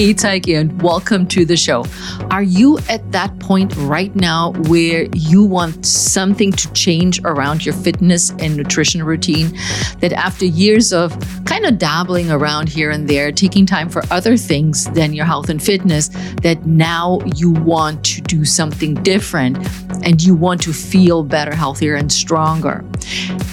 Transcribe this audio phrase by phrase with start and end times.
[0.00, 1.84] Hey, Heike, and welcome to the show.
[2.30, 7.74] Are you at that point right now where you want something to change around your
[7.74, 9.54] fitness and nutrition routine?
[9.98, 11.12] That after years of
[11.44, 15.50] kind of dabbling around here and there, taking time for other things than your health
[15.50, 16.08] and fitness,
[16.42, 19.58] that now you want to do something different
[20.02, 22.82] and you want to feel better, healthier, and stronger?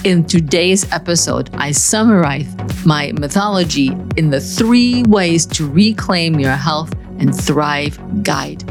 [0.04, 2.48] In today's episode, I summarize
[2.86, 8.62] my mythology in the three ways to reclaim your health and thrive guide.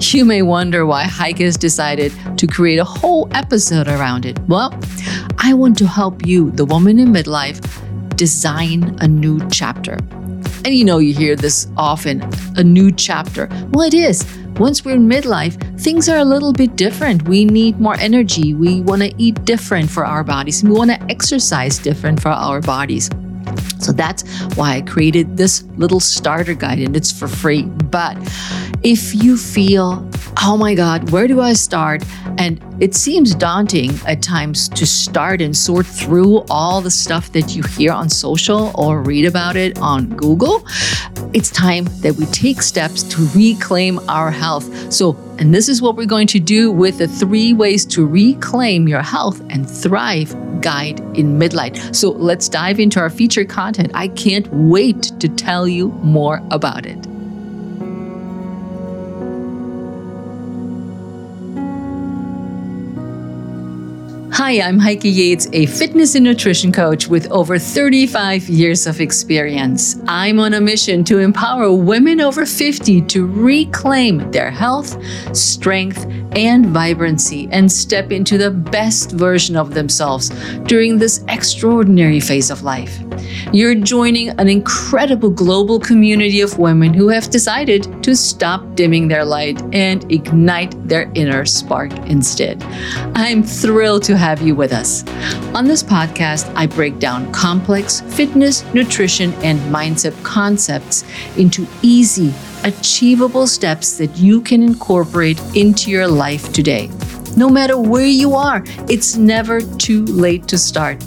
[0.00, 4.38] You may wonder why Heike has decided to create a whole episode around it.
[4.48, 4.78] Well,
[5.38, 7.60] I want to help you, the woman in midlife,
[8.16, 9.98] design a new chapter.
[10.64, 13.48] And you know, you hear this often a new chapter.
[13.70, 14.24] Well, it is
[14.58, 17.28] once we're in midlife, things are a little bit different.
[17.28, 18.54] We need more energy.
[18.54, 20.64] We want to eat different for our bodies.
[20.64, 23.10] We want to exercise different for our bodies.
[23.80, 24.22] So that's
[24.54, 27.62] why I created this little starter guide and it's for free.
[27.62, 28.16] But
[28.82, 30.08] if you feel,
[30.42, 32.04] oh my God, where do I start?
[32.38, 37.56] And it seems daunting at times to start and sort through all the stuff that
[37.56, 40.66] you hear on social or read about it on Google.
[41.32, 44.92] It's time that we take steps to reclaim our health.
[44.92, 48.88] So, and this is what we're going to do with the three ways to reclaim
[48.88, 51.94] your health and thrive guide in midlife.
[51.94, 53.90] So, let's dive into our featured content.
[53.94, 57.15] I can't wait to tell you more about it.
[64.36, 69.96] Hi, I'm Heike Yates, a fitness and nutrition coach with over 35 years of experience.
[70.08, 75.02] I'm on a mission to empower women over 50 to reclaim their health,
[75.34, 80.28] strength, and vibrancy and step into the best version of themselves
[80.64, 83.05] during this extraordinary phase of life.
[83.52, 89.24] You're joining an incredible global community of women who have decided to stop dimming their
[89.24, 92.62] light and ignite their inner spark instead.
[93.14, 95.04] I'm thrilled to have you with us.
[95.54, 101.04] On this podcast, I break down complex fitness, nutrition, and mindset concepts
[101.36, 106.90] into easy, achievable steps that you can incorporate into your life today.
[107.36, 111.04] No matter where you are, it's never too late to start.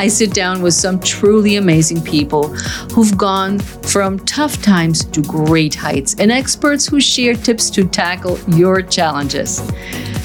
[0.00, 2.48] I sit down with some truly amazing people
[2.94, 8.38] who've gone from tough times to great heights and experts who share tips to tackle
[8.48, 9.60] your challenges.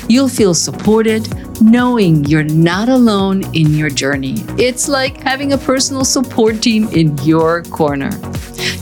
[0.07, 1.27] You'll feel supported
[1.61, 4.35] knowing you're not alone in your journey.
[4.57, 8.11] It's like having a personal support team in your corner.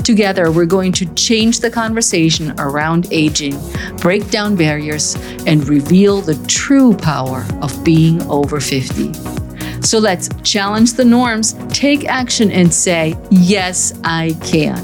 [0.04, 3.60] Together, we're going to change the conversation around aging,
[3.98, 5.16] break down barriers,
[5.48, 9.43] and reveal the true power of being over 50.
[9.84, 14.76] So let's challenge the norms, take action, and say, Yes, I can.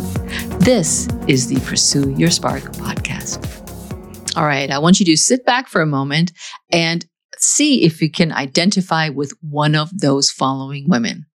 [0.59, 3.45] This is the Pursue Your Spark podcast.
[4.35, 6.33] All right, I want you to sit back for a moment
[6.71, 7.05] and
[7.37, 11.25] see if you can identify with one of those following women.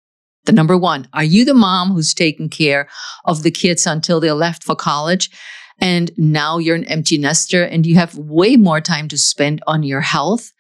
[0.45, 2.89] The number one, are you the mom who's taking care
[3.25, 5.31] of the kids until they're left for college?
[5.81, 9.83] And now you're an empty nester and you have way more time to spend on
[9.83, 10.53] your health.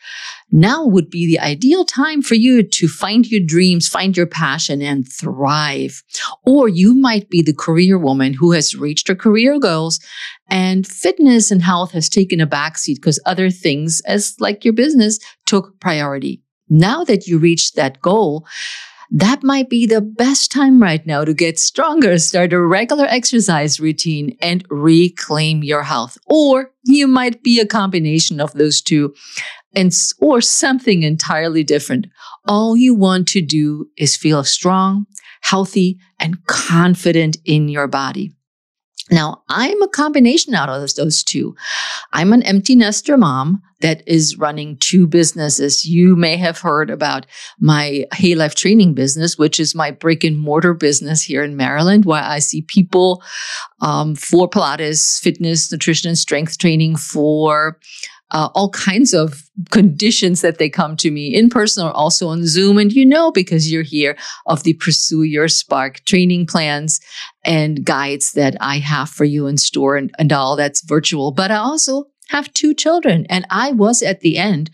[0.50, 4.82] Now would be the ideal time for you to find your dreams, find your passion
[4.82, 6.02] and thrive.
[6.44, 10.00] Or you might be the career woman who has reached her career goals
[10.48, 15.18] and fitness and health has taken a backseat because other things as like your business
[15.46, 16.42] took priority.
[16.68, 18.46] Now that you reached that goal,
[19.10, 23.80] that might be the best time right now to get stronger, start a regular exercise
[23.80, 26.18] routine, and reclaim your health.
[26.26, 29.14] Or you might be a combination of those two
[29.74, 32.06] and or something entirely different.
[32.46, 35.06] All you want to do is feel strong,
[35.42, 38.33] healthy, and confident in your body.
[39.10, 41.54] Now, I'm a combination out of those two.
[42.12, 45.84] I'm an empty nester mom that is running two businesses.
[45.84, 47.26] You may have heard about
[47.60, 52.06] my Hey Life training business, which is my brick and mortar business here in Maryland,
[52.06, 53.22] where I see people
[53.82, 57.78] um, for Pilates, fitness, nutrition, and strength training for
[58.34, 62.44] uh, all kinds of conditions that they come to me in person or also on
[62.44, 62.78] Zoom.
[62.78, 67.00] And you know, because you're here, of the Pursue Your Spark training plans
[67.44, 71.30] and guides that I have for you in store and, and all that's virtual.
[71.30, 73.24] But I also have two children.
[73.30, 74.70] And I was at the end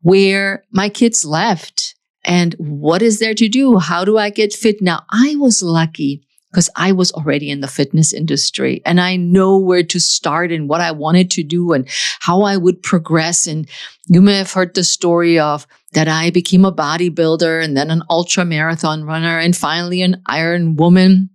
[0.00, 1.94] where my kids left.
[2.24, 3.78] And what is there to do?
[3.78, 4.80] How do I get fit?
[4.80, 9.56] Now, I was lucky because I was already in the fitness industry and I know
[9.56, 11.88] where to start and what I wanted to do and
[12.20, 13.46] how I would progress.
[13.46, 13.66] And
[14.06, 18.02] you may have heard the story of that I became a bodybuilder and then an
[18.10, 21.30] ultra marathon runner and finally an Iron woman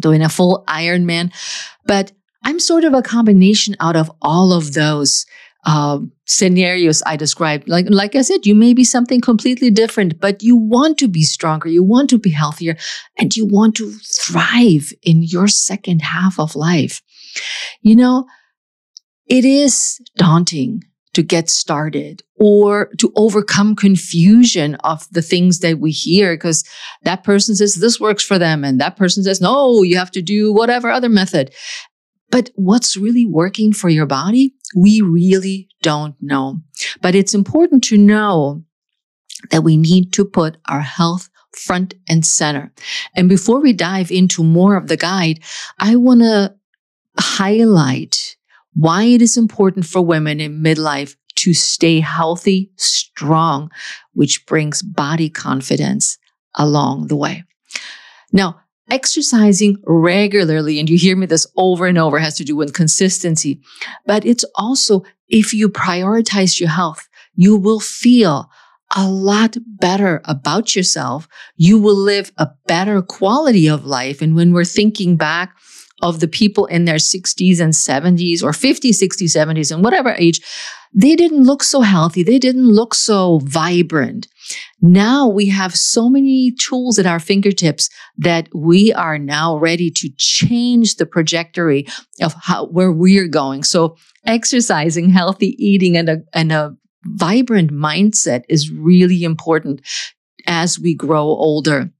[0.00, 1.30] doing a full Ironman.
[1.84, 2.12] But
[2.42, 5.26] I'm sort of a combination out of all of those
[5.66, 7.68] uh, scenarios I described.
[7.68, 11.22] Like, like I said, you may be something completely different, but you want to be
[11.22, 12.76] stronger, you want to be healthier,
[13.18, 17.02] and you want to thrive in your second half of life.
[17.82, 18.26] You know,
[19.26, 20.82] it is daunting
[21.14, 26.64] to get started or to overcome confusion of the things that we hear because
[27.02, 30.22] that person says this works for them and that person says no you have to
[30.22, 31.52] do whatever other method
[32.30, 36.60] but what's really working for your body we really don't know
[37.00, 38.62] but it's important to know
[39.50, 42.72] that we need to put our health front and center
[43.14, 45.40] and before we dive into more of the guide
[45.78, 46.54] i want to
[47.18, 48.36] highlight
[48.74, 53.70] why it is important for women in midlife to stay healthy, strong,
[54.12, 56.18] which brings body confidence
[56.54, 57.44] along the way.
[58.32, 58.60] Now,
[58.90, 63.60] exercising regularly, and you hear me this over and over, has to do with consistency,
[64.06, 68.50] but it's also if you prioritize your health, you will feel
[68.96, 71.28] a lot better about yourself.
[71.56, 74.22] You will live a better quality of life.
[74.22, 75.54] And when we're thinking back
[76.02, 80.40] of the people in their 60s and 70s or 50s, 60s, 70s, and whatever age,
[80.94, 82.22] they didn't look so healthy.
[82.22, 84.28] They didn't look so vibrant.
[84.80, 90.08] Now we have so many tools at our fingertips that we are now ready to
[90.16, 91.86] change the trajectory
[92.22, 93.64] of how, where we're going.
[93.64, 99.82] So exercising, healthy eating, and a, and a vibrant mindset is really important
[100.46, 101.90] as we grow older.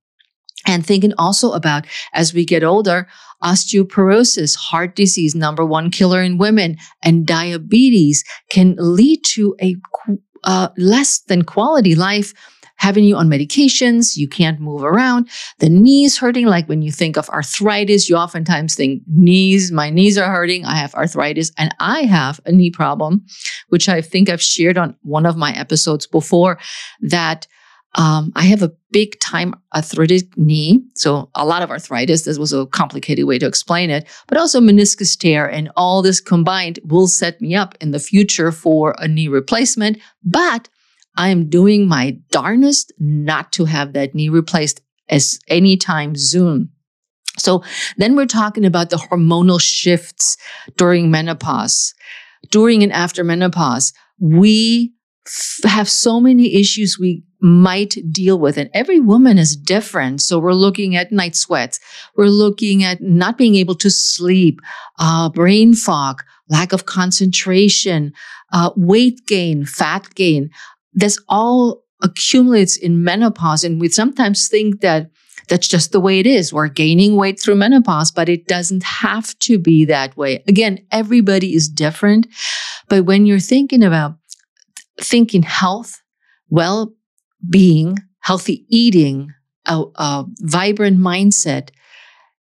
[0.66, 3.08] And thinking also about as we get older,
[3.42, 9.76] osteoporosis, heart disease, number one killer in women, and diabetes can lead to a
[10.44, 12.32] uh, less than quality life
[12.78, 16.46] having you on medications, you can't move around, the knees hurting.
[16.46, 20.64] Like when you think of arthritis, you oftentimes think knees, my knees are hurting.
[20.64, 23.26] I have arthritis and I have a knee problem,
[23.68, 26.58] which I think I've shared on one of my episodes before
[27.00, 27.46] that
[27.98, 30.84] um, I have a big time arthritic knee.
[30.94, 32.22] So a lot of arthritis.
[32.22, 36.20] This was a complicated way to explain it, but also meniscus tear and all this
[36.20, 39.98] combined will set me up in the future for a knee replacement.
[40.24, 40.68] But
[41.16, 46.70] I am doing my darnest not to have that knee replaced as anytime soon.
[47.36, 47.64] So
[47.96, 50.36] then we're talking about the hormonal shifts
[50.76, 51.94] during menopause.
[52.50, 54.92] During and after menopause, we
[55.64, 58.56] have so many issues we might deal with.
[58.56, 60.20] And every woman is different.
[60.20, 61.78] So we're looking at night sweats.
[62.16, 64.60] We're looking at not being able to sleep,
[64.98, 68.12] uh, brain fog, lack of concentration,
[68.52, 70.50] uh, weight gain, fat gain.
[70.92, 73.64] This all accumulates in menopause.
[73.64, 75.10] And we sometimes think that
[75.48, 76.52] that's just the way it is.
[76.52, 80.42] We're gaining weight through menopause, but it doesn't have to be that way.
[80.46, 82.26] Again, everybody is different.
[82.88, 84.17] But when you're thinking about
[85.00, 86.02] thinking health,
[86.48, 86.94] well
[87.48, 89.32] being, healthy eating,
[89.66, 91.70] a, a vibrant mindset,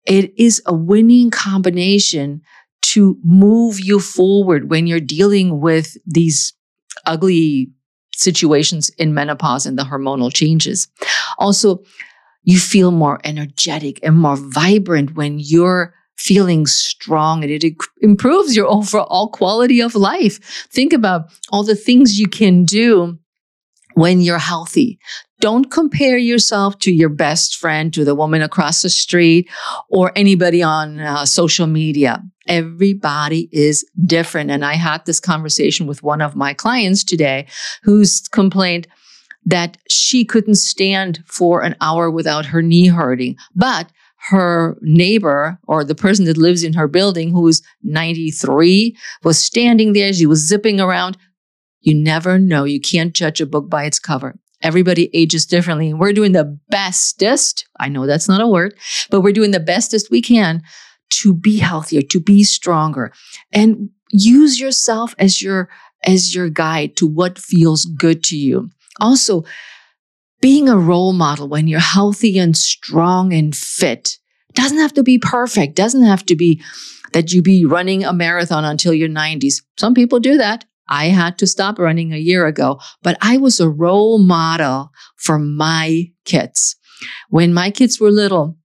[0.06, 2.42] it is a winning combination
[2.82, 6.54] to move you forward when you're dealing with these
[7.06, 7.72] ugly
[8.14, 10.88] situations in menopause and the hormonal changes.
[11.38, 11.84] Also,
[12.44, 18.68] you feel more energetic and more vibrant when you're feeling strong and it improves your
[18.68, 20.68] overall quality of life.
[20.72, 23.18] Think about all the things you can do
[23.96, 25.00] when you're healthy.
[25.42, 29.50] Don't compare yourself to your best friend, to the woman across the street,
[29.90, 32.24] or anybody on uh, social media.
[32.48, 34.52] Everybody is different.
[34.52, 37.48] And I had this conversation with one of my clients today
[37.84, 38.88] who's complained
[39.46, 43.36] that she couldn't stand for an hour without her knee hurting.
[43.56, 43.92] But
[44.30, 50.12] her neighbor or the person that lives in her building who's 93 was standing there.
[50.14, 51.18] She was zipping around.
[51.82, 52.64] You never know.
[52.64, 54.36] You can't judge a book by its cover.
[54.62, 55.92] Everybody ages differently.
[55.92, 57.68] And We're doing the bestest.
[57.80, 58.76] I know that's not a word,
[59.12, 60.64] but we're doing the bestest we can
[61.12, 63.14] to be healthier, to be stronger
[63.52, 65.70] and use yourself as your
[66.04, 68.70] as your guide to what feels good to you.
[69.00, 69.44] Also,
[70.42, 74.18] being a role model when you're healthy and strong and fit
[74.54, 76.62] doesn't have to be perfect, doesn't have to be
[77.14, 79.56] that you be running a marathon until your 90s.
[79.78, 80.66] Some people do that.
[80.88, 85.40] I had to stop running a year ago, but I was a role model for
[85.40, 86.76] my kids.
[87.30, 88.58] When my kids were little,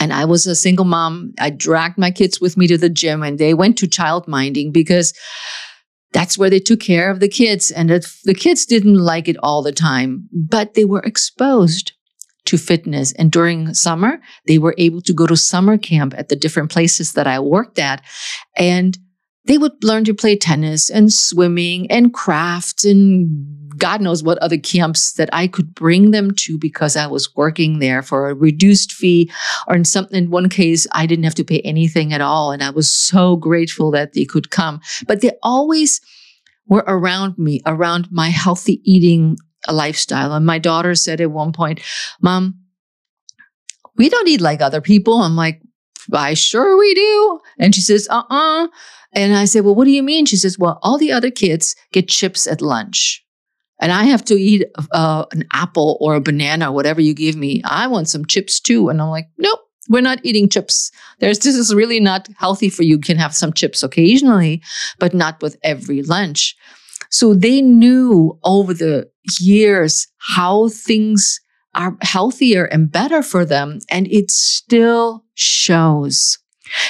[0.00, 3.22] and I was a single mom, I dragged my kids with me to the gym
[3.22, 5.14] and they went to child minding because
[6.14, 7.70] that's where they took care of the kids.
[7.70, 11.92] And the kids didn't like it all the time, but they were exposed
[12.46, 13.12] to fitness.
[13.14, 17.12] And during summer, they were able to go to summer camp at the different places
[17.12, 18.02] that I worked at.
[18.56, 18.96] And
[19.46, 23.53] they would learn to play tennis and swimming and crafts and
[23.84, 27.80] God knows what other camps that I could bring them to because I was working
[27.80, 29.30] there for a reduced fee.
[29.68, 32.62] Or in some in one case I didn't have to pay anything at all and
[32.62, 34.80] I was so grateful that they could come.
[35.06, 36.00] But they always
[36.66, 39.36] were around me around my healthy eating
[39.70, 40.32] lifestyle.
[40.32, 41.82] And my daughter said at one point
[42.22, 42.54] mom
[43.98, 45.20] we don't eat like other people.
[45.20, 45.60] I'm like
[46.08, 47.40] why sure we do.
[47.58, 48.68] And she says uh-uh.
[49.12, 50.24] And I said, well, what do you mean?
[50.26, 53.23] She says, well, all the other kids get chips at lunch.
[53.80, 57.62] And I have to eat uh, an apple or a banana, whatever you give me.
[57.64, 58.88] I want some chips too.
[58.88, 60.90] And I'm like, nope, we're not eating chips.
[61.18, 62.94] There's this is really not healthy for you.
[62.94, 64.62] You can have some chips occasionally,
[64.98, 66.56] but not with every lunch.
[67.10, 71.40] So they knew over the years how things
[71.74, 73.80] are healthier and better for them.
[73.90, 76.38] And it still shows.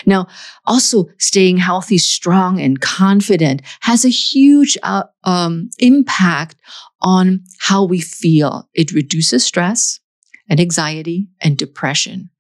[0.07, 0.29] Now,
[0.65, 6.57] also staying healthy, strong, and confident has a huge uh, um, impact
[7.01, 8.69] on how we feel.
[8.75, 10.01] It reduces stress
[10.49, 12.31] and anxiety and depression.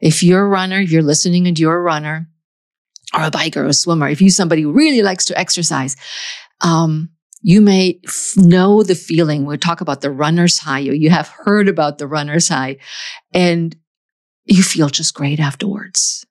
[0.00, 2.28] If you're a runner, you're listening and you're a runner
[3.14, 5.96] or a biker or a swimmer, if you're somebody who really likes to exercise,
[6.60, 7.10] um,
[7.42, 9.46] you may f- know the feeling.
[9.46, 10.80] We talk about the runner's high.
[10.80, 12.76] You, you have heard about the runner's high
[13.32, 13.74] and
[14.44, 16.24] you feel just great afterwards.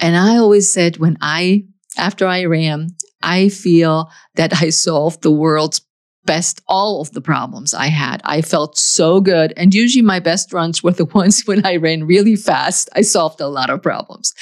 [0.00, 1.64] And I always said when I,
[1.96, 2.88] after I ran,
[3.22, 5.82] I feel that I solved the world's
[6.24, 8.20] best, all of the problems I had.
[8.24, 9.52] I felt so good.
[9.56, 12.88] And usually my best runs were the ones when I ran really fast.
[12.94, 14.34] I solved a lot of problems.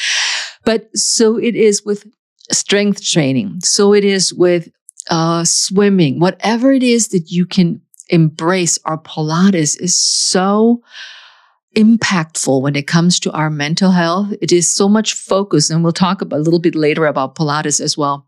[0.65, 2.05] But so it is with
[2.53, 3.61] strength training.
[3.63, 4.69] So it is with
[5.11, 8.79] uh, swimming, whatever it is that you can embrace.
[8.85, 10.83] Our Pilates is so
[11.79, 14.33] impactful when it comes to our mental health.
[14.43, 17.97] It is so much focus, and we'll talk a little bit later about Pilates as
[17.97, 18.27] well.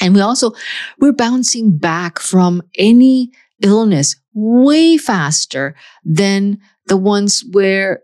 [0.00, 0.52] And we also,
[0.98, 3.30] we're bouncing back from any
[3.62, 8.00] illness way faster than the ones where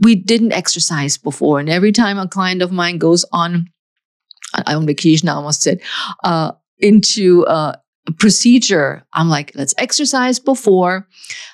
[0.00, 1.60] we didn't exercise before.
[1.60, 3.70] And every time a client of mine goes on,
[4.52, 5.80] I on vacation, I almost said,
[6.24, 7.76] uh, into uh,
[8.12, 11.06] procedure, I'm like, let's exercise before.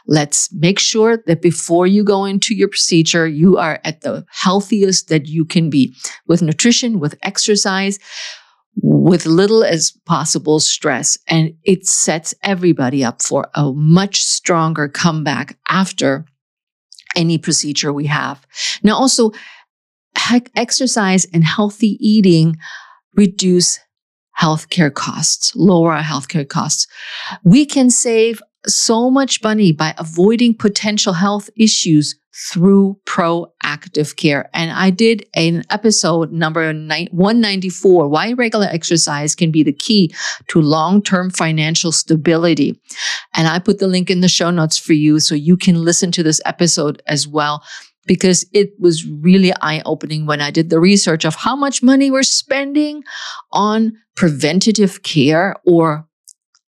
[0.07, 5.09] Let's make sure that before you go into your procedure, you are at the healthiest
[5.09, 5.95] that you can be
[6.27, 7.99] with nutrition, with exercise,
[8.77, 11.19] with little as possible stress.
[11.29, 16.27] And it sets everybody up for a much stronger comeback after
[17.17, 18.47] any procedure we have.
[18.83, 19.31] Now, also,
[20.57, 22.57] exercise and healthy eating
[23.15, 23.79] reduce
[24.41, 26.87] healthcare costs, lower our healthcare costs.
[27.45, 32.19] We can save so much money by avoiding potential health issues
[32.50, 34.50] through proactive care.
[34.53, 40.12] And I did an episode number 194 why regular exercise can be the key
[40.49, 42.81] to long term financial stability.
[43.35, 46.11] And I put the link in the show notes for you so you can listen
[46.12, 47.62] to this episode as well
[48.07, 52.11] because it was really eye opening when I did the research of how much money
[52.11, 53.03] we're spending
[53.53, 56.07] on preventative care or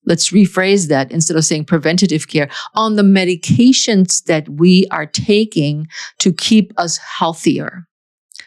[0.05, 5.87] let's rephrase that instead of saying preventative care on the medications that we are taking
[6.19, 7.85] to keep us healthier.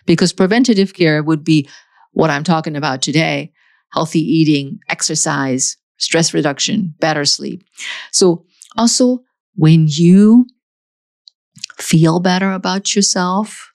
[0.07, 1.69] Because preventative care would be
[2.13, 3.53] what I'm talking about today
[3.93, 7.65] healthy eating, exercise, stress reduction, better sleep.
[8.13, 8.45] So,
[8.77, 9.19] also,
[9.57, 10.47] when you
[11.81, 13.73] feel better about yourself,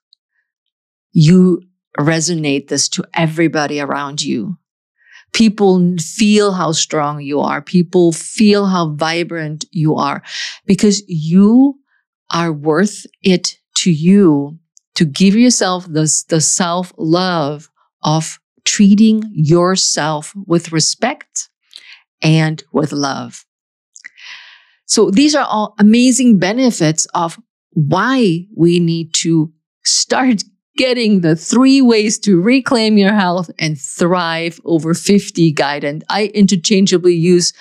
[1.11, 1.61] you
[1.99, 4.57] resonate this to everybody around you.
[5.33, 7.61] People feel how strong you are.
[7.61, 10.23] People feel how vibrant you are
[10.65, 11.79] because you
[12.33, 14.57] are worth it to you
[14.95, 17.69] to give yourself this, the self love
[18.01, 21.49] of treating yourself with respect
[22.21, 23.45] and with love.
[24.85, 27.39] So these are all amazing benefits of
[27.75, 29.53] why we need to
[29.83, 30.43] start
[30.77, 35.85] getting the three ways to reclaim your health and thrive over 50 guide.
[35.85, 37.53] And I interchangeably use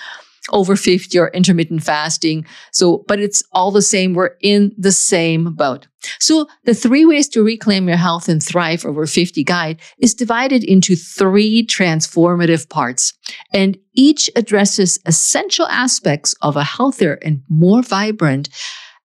[0.50, 2.44] over 50 or intermittent fasting.
[2.72, 4.14] So, but it's all the same.
[4.14, 5.86] We're in the same boat.
[6.20, 10.62] So the three ways to reclaim your health and thrive over 50 guide is divided
[10.62, 13.14] into three transformative parts.
[13.52, 18.50] And each addresses essential aspects of a healthier and more vibrant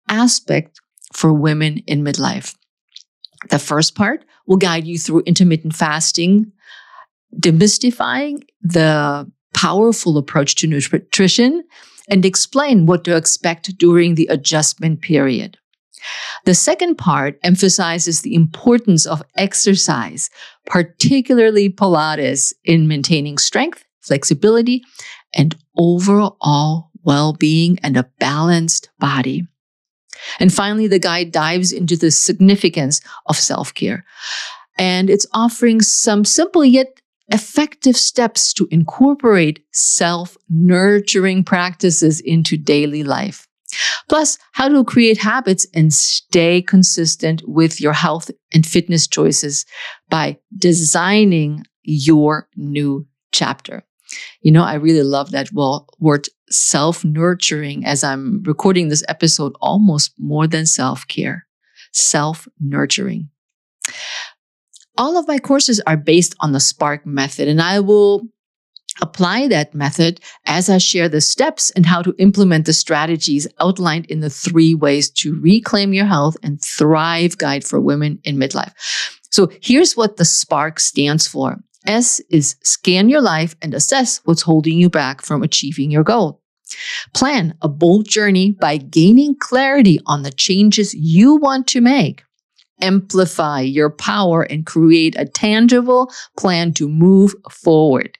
[0.09, 0.78] aspect
[1.13, 2.55] for women in midlife.
[3.49, 6.51] The first part will guide you through intermittent fasting,
[7.35, 11.63] demystifying the powerful approach to nutrition,
[12.09, 15.57] and explain what to expect during the adjustment period.
[16.45, 20.29] The second part emphasizes the importance of exercise,
[20.65, 24.81] particularly Pilates, in maintaining strength, flexibility,
[25.33, 29.45] and overall well being and a balanced body.
[30.39, 34.05] And finally, the guide dives into the significance of self care.
[34.77, 36.87] And it's offering some simple yet
[37.29, 43.47] effective steps to incorporate self nurturing practices into daily life.
[44.07, 49.65] Plus, how to create habits and stay consistent with your health and fitness choices
[50.09, 53.83] by designing your new chapter.
[54.41, 55.51] You know, I really love that
[55.99, 61.45] word self nurturing as I'm recording this episode, almost more than self care,
[61.91, 63.29] self nurturing.
[64.97, 68.23] All of my courses are based on the Spark method, and I will
[69.01, 74.07] apply that method as I share the steps and how to implement the strategies outlined
[74.07, 78.73] in the three ways to reclaim your health and thrive guide for women in midlife.
[79.31, 81.57] So here's what the Spark stands for.
[81.85, 86.41] S is scan your life and assess what's holding you back from achieving your goal.
[87.13, 92.23] Plan a bold journey by gaining clarity on the changes you want to make.
[92.81, 98.17] Amplify your power and create a tangible plan to move forward.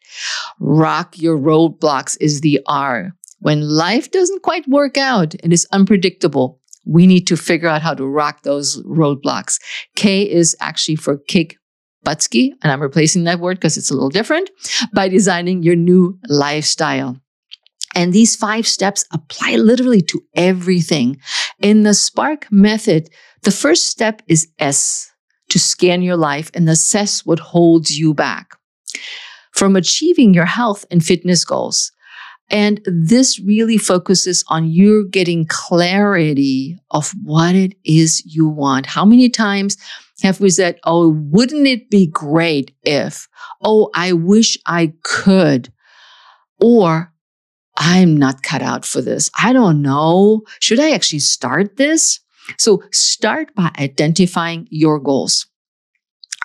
[0.60, 3.13] Rock your roadblocks is the R.
[3.39, 7.94] When life doesn't quite work out and is unpredictable, we need to figure out how
[7.94, 9.60] to rock those roadblocks.
[9.96, 11.59] K is actually for kick
[12.10, 14.50] Butsky, and I'm replacing that word because it's a little different,
[14.94, 17.18] by designing your new lifestyle.
[17.96, 21.18] And these five steps apply literally to everything.
[21.60, 23.10] In the Spark method,
[23.44, 25.12] the first step is S,
[25.50, 28.56] to scan your life and assess what holds you back
[29.51, 31.92] from achieving your health and fitness goals.
[32.51, 38.86] And this really focuses on you getting clarity of what it is you want.
[38.88, 39.78] How many times
[40.24, 43.28] have we said, Oh, wouldn't it be great if?
[43.62, 45.72] Oh, I wish I could.
[46.60, 47.14] Or
[47.77, 49.29] I'm not cut out for this.
[49.42, 50.42] I don't know.
[50.60, 52.20] Should I actually start this?
[52.58, 55.48] So start by identifying your goals.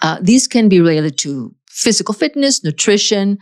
[0.02, 3.38] Uh, these can be related to physical fitness, nutrition,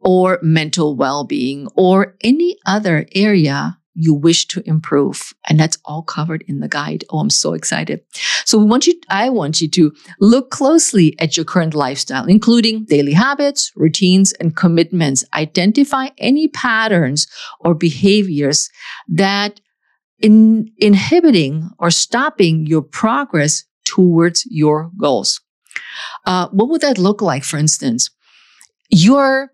[0.00, 5.34] or mental well being, or any other area you wish to improve.
[5.48, 7.04] And that's all covered in the guide.
[7.10, 8.00] Oh, I'm so excited.
[8.44, 12.84] So we want you, I want you to look closely at your current lifestyle, including
[12.84, 15.24] daily habits, routines, and commitments.
[15.34, 17.26] Identify any patterns
[17.60, 18.70] or behaviors
[19.08, 19.60] that
[20.20, 25.40] in inhibiting or stopping your progress towards your goals.
[26.26, 28.10] Uh, what would that look like, for instance?
[28.90, 29.50] You're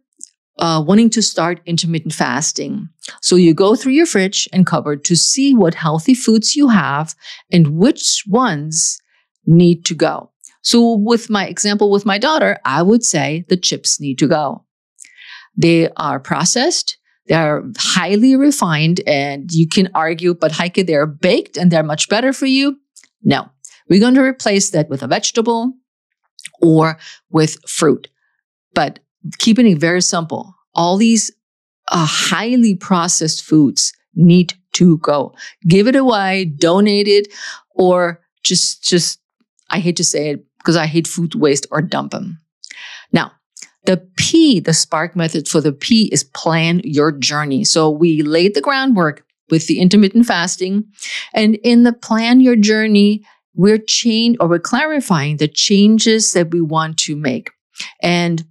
[0.59, 2.89] uh, wanting to start intermittent fasting.
[3.21, 7.15] So you go through your fridge and cupboard to see what healthy foods you have
[7.53, 8.99] and which ones
[9.47, 10.33] need to go.
[10.63, 14.65] So with my example with my daughter, I would say the chips need to go.
[15.57, 16.99] They are processed.
[17.27, 22.33] They're highly refined and you can argue, but Heike, they're baked and they're much better
[22.33, 22.79] for you.
[23.23, 23.49] No,
[23.89, 25.73] we're going to replace that with a vegetable
[26.61, 26.99] or
[27.31, 28.09] with fruit.
[28.75, 29.01] But
[29.39, 31.33] keeping it very simple, all these
[31.89, 35.35] uh, highly processed foods need to go.
[35.67, 37.33] Give it away, donate it,
[37.71, 39.21] or just, just,
[39.71, 42.41] I hate to say it because I hate food waste or dump them.
[43.13, 43.33] Now,
[43.85, 47.65] the P, the Spark method for the P is plan your journey.
[47.65, 50.85] So we laid the groundwork with the intermittent fasting.
[51.33, 56.61] And in the plan your journey, we're changing or we're clarifying the changes that we
[56.61, 57.51] want to make.
[58.03, 58.45] And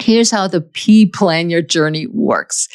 [0.00, 2.68] Here's how the P plan your journey works.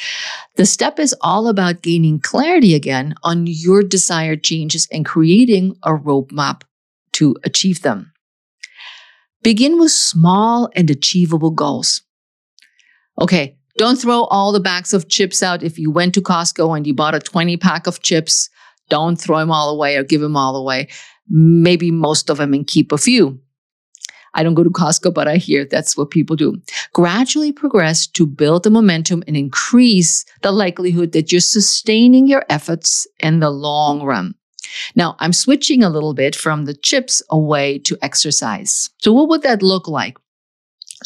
[0.58, 5.92] The step is all about gaining clarity again on your desired changes and creating a
[5.92, 6.64] roadmap
[7.14, 8.12] to achieve them.
[9.42, 12.02] Begin with small and achievable goals.
[13.20, 15.64] Okay, don't throw all the bags of chips out.
[15.64, 18.50] If you went to Costco and you bought a 20 pack of chips,
[18.90, 20.90] don't throw them all away or give them all away.
[21.30, 23.40] Maybe most of them and keep a few.
[24.34, 26.62] I don't go to Costco, but I hear that's what people do.
[26.93, 33.08] Gradually progress to build the momentum and increase the likelihood that you're sustaining your efforts
[33.19, 34.36] in the long run.
[34.96, 38.89] Now, I'm switching a little bit from the chips away to exercise.
[39.00, 40.17] So what would that look like?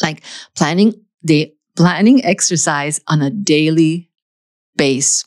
[0.00, 0.22] Like
[0.56, 4.10] planning the planning exercise on a daily
[4.76, 5.24] base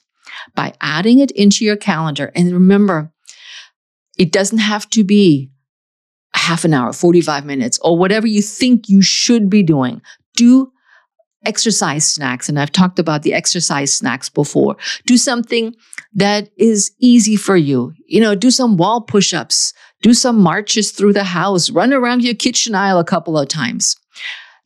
[0.56, 2.32] by adding it into your calendar.
[2.36, 3.12] And remember,
[4.18, 5.51] it doesn't have to be
[6.42, 10.02] half an hour, 45 minutes, or whatever you think you should be doing.
[10.36, 10.72] Do
[11.46, 12.50] exercise snacks.
[12.50, 14.76] And I've talked about the exercise snacks before.
[15.06, 15.76] Do something
[16.14, 17.94] that is easy for you.
[18.06, 22.24] You know, do some wall push ups, do some marches through the house, run around
[22.24, 23.96] your kitchen aisle a couple of times.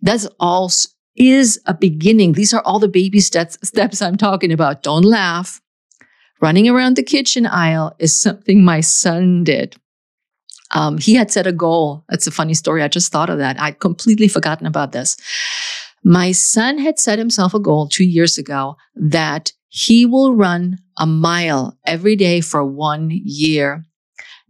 [0.01, 0.69] That's all
[1.15, 2.33] is a beginning.
[2.33, 4.83] These are all the baby steps, steps I'm talking about.
[4.83, 5.61] Don't laugh.
[6.41, 9.77] Running around the kitchen aisle is something my son did.
[10.73, 12.03] Um, he had set a goal.
[12.09, 12.81] That's a funny story.
[12.81, 13.59] I just thought of that.
[13.59, 15.15] I'd completely forgotten about this.
[16.03, 21.05] My son had set himself a goal two years ago that he will run a
[21.05, 23.85] mile every day for one year.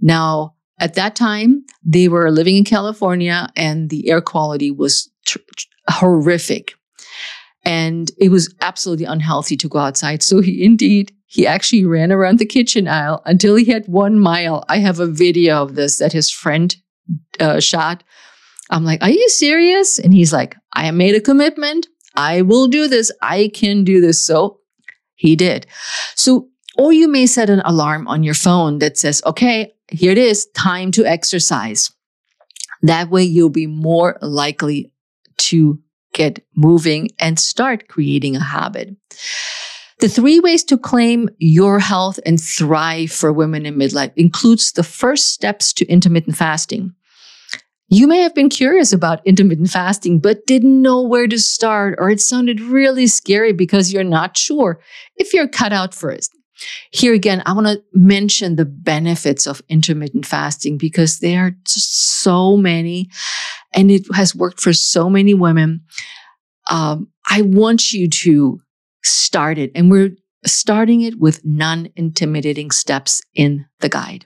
[0.01, 5.39] Now, at that time, they were living in California and the air quality was tr-
[5.89, 6.73] horrific.
[7.63, 10.21] And it was absolutely unhealthy to go outside.
[10.21, 14.63] So he indeed he actually ran around the kitchen aisle until he had one mile.
[14.69, 16.73] I have a video of this that his friend
[17.41, 18.05] uh, shot.
[18.69, 19.99] I'm like, Are you serious?
[19.99, 21.87] And he's like, I made a commitment.
[22.15, 23.11] I will do this.
[23.21, 24.25] I can do this.
[24.25, 24.61] So
[25.15, 25.67] he did.
[26.15, 30.17] So, or you may set an alarm on your phone that says, Okay, here it
[30.17, 31.91] is, time to exercise.
[32.81, 34.93] That way you'll be more likely
[35.49, 35.79] to
[36.13, 38.95] get moving and start creating a habit.
[39.99, 44.83] The three ways to claim your health and thrive for women in midlife includes the
[44.83, 46.93] first steps to intermittent fasting.
[47.87, 52.09] You may have been curious about intermittent fasting, but didn't know where to start, or
[52.09, 54.81] it sounded really scary because you're not sure
[55.15, 56.27] if you're cut out for it.
[56.91, 62.21] Here again, I want to mention the benefits of intermittent fasting because there are just
[62.21, 63.09] so many
[63.73, 65.81] and it has worked for so many women.
[66.69, 68.61] Um, I want you to
[69.05, 69.71] started.
[69.75, 70.15] And we're
[70.45, 74.25] starting it with non intimidating steps in the guide.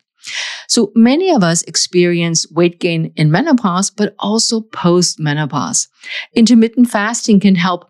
[0.67, 5.87] So many of us experience weight gain in menopause, but also post menopause.
[6.33, 7.89] Intermittent fasting can help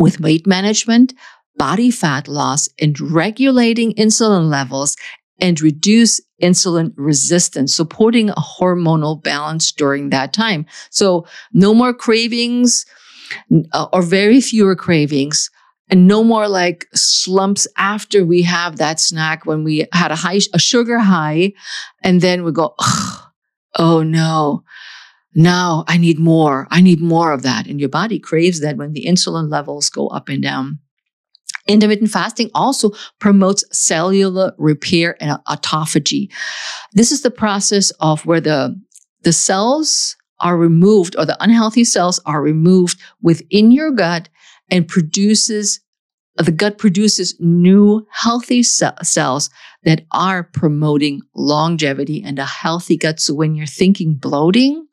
[0.00, 1.14] with weight management,
[1.56, 4.96] body fat loss, and regulating insulin levels
[5.38, 10.66] and reduce insulin resistance, supporting a hormonal balance during that time.
[10.90, 12.86] So no more cravings
[13.72, 15.50] uh, or very fewer cravings
[15.90, 20.40] and no more like slumps after we have that snack when we had a high
[20.52, 21.52] a sugar high
[22.02, 22.74] and then we go
[23.76, 24.64] oh no.
[25.36, 26.68] Now i need more.
[26.70, 27.66] I need more of that.
[27.66, 30.78] And your body craves that when the insulin levels go up and down.
[31.66, 36.30] Intermittent fasting also promotes cellular repair and autophagy.
[36.92, 38.80] This is the process of where the
[39.22, 44.28] the cells are removed or the unhealthy cells are removed within your gut
[44.70, 45.80] and produces
[46.36, 49.50] the gut produces new healthy cells
[49.84, 53.20] that are promoting longevity and a healthy gut.
[53.20, 54.88] So when you're thinking bloating,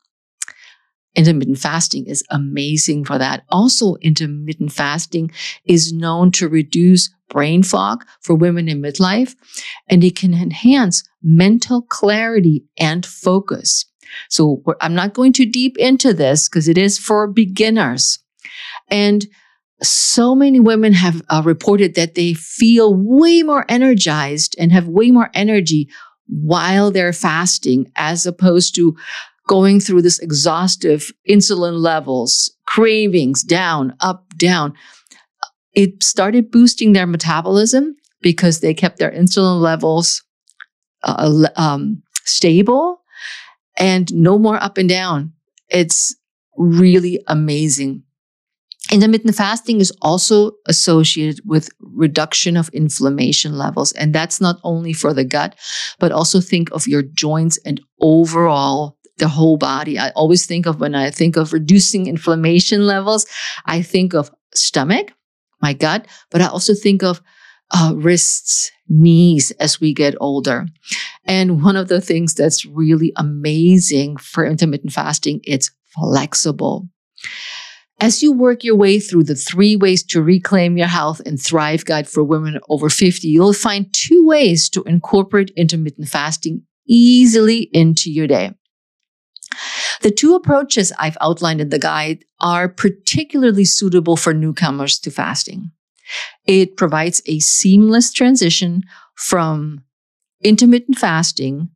[1.16, 3.42] intermittent fasting is amazing for that.
[3.48, 5.32] Also, intermittent fasting
[5.64, 9.34] is known to reduce brain fog for women in midlife,
[9.88, 13.84] and it can enhance mental clarity and focus.
[14.28, 18.18] So I'm not going too deep into this because it is for beginners.
[18.88, 19.26] And
[19.82, 25.10] so many women have uh, reported that they feel way more energized and have way
[25.10, 25.88] more energy
[26.26, 28.96] while they're fasting as opposed to
[29.48, 34.72] going through this exhaustive insulin levels, cravings down, up, down.
[35.74, 40.22] It started boosting their metabolism because they kept their insulin levels
[41.02, 43.02] uh, um, stable
[43.78, 45.32] and no more up and down.
[45.68, 46.14] It's
[46.56, 48.04] really amazing.
[48.92, 53.92] Intermittent fasting is also associated with reduction of inflammation levels.
[53.92, 55.58] And that's not only for the gut,
[55.98, 59.98] but also think of your joints and overall the whole body.
[59.98, 63.26] I always think of when I think of reducing inflammation levels,
[63.64, 65.12] I think of stomach,
[65.62, 67.22] my gut, but I also think of
[67.74, 70.66] uh, wrists, knees as we get older.
[71.24, 76.88] And one of the things that's really amazing for intermittent fasting, it's flexible.
[78.02, 81.84] As you work your way through the three ways to reclaim your health and thrive
[81.84, 88.10] guide for women over 50, you'll find two ways to incorporate intermittent fasting easily into
[88.10, 88.54] your day.
[90.00, 95.70] The two approaches I've outlined in the guide are particularly suitable for newcomers to fasting.
[96.44, 98.82] It provides a seamless transition
[99.14, 99.84] from
[100.42, 101.70] intermittent fasting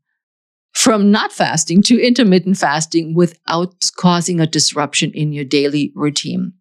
[0.76, 6.52] from not fasting to intermittent fasting without causing a disruption in your daily routine.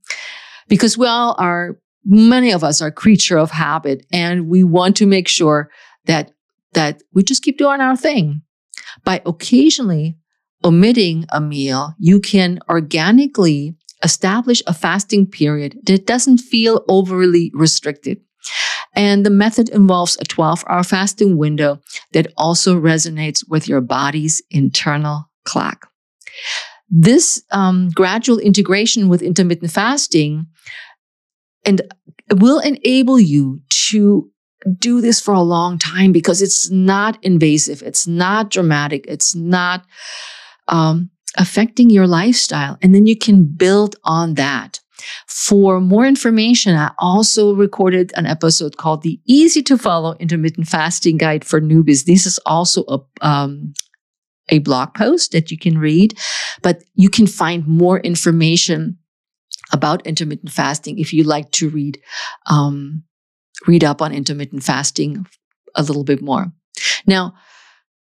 [0.69, 5.05] Because we all are, many of us are creature of habit and we want to
[5.05, 5.69] make sure
[6.05, 6.31] that,
[6.71, 8.41] that we just keep doing our thing.
[9.03, 10.17] By occasionally
[10.63, 18.21] omitting a meal, you can organically establish a fasting period that doesn't feel overly restricted.
[18.95, 21.79] And the method involves a 12 hour fasting window
[22.13, 25.89] that also resonates with your body's internal clock.
[26.89, 30.47] This um, gradual integration with intermittent fasting
[31.65, 31.81] and
[32.31, 34.29] will enable you to
[34.79, 39.85] do this for a long time because it's not invasive, it's not dramatic, it's not
[40.67, 42.77] um, affecting your lifestyle.
[42.81, 44.79] And then you can build on that.
[45.27, 51.17] For more information, I also recorded an episode called The Easy to Follow Intermittent Fasting
[51.17, 52.05] Guide for Newbies.
[52.05, 53.73] This is also a, um,
[54.49, 56.17] a blog post that you can read,
[56.61, 58.97] but you can find more information
[59.71, 61.99] about intermittent fasting if you like to read
[62.47, 63.03] um,
[63.67, 65.25] read up on intermittent fasting
[65.75, 66.51] a little bit more.
[67.07, 67.33] Now,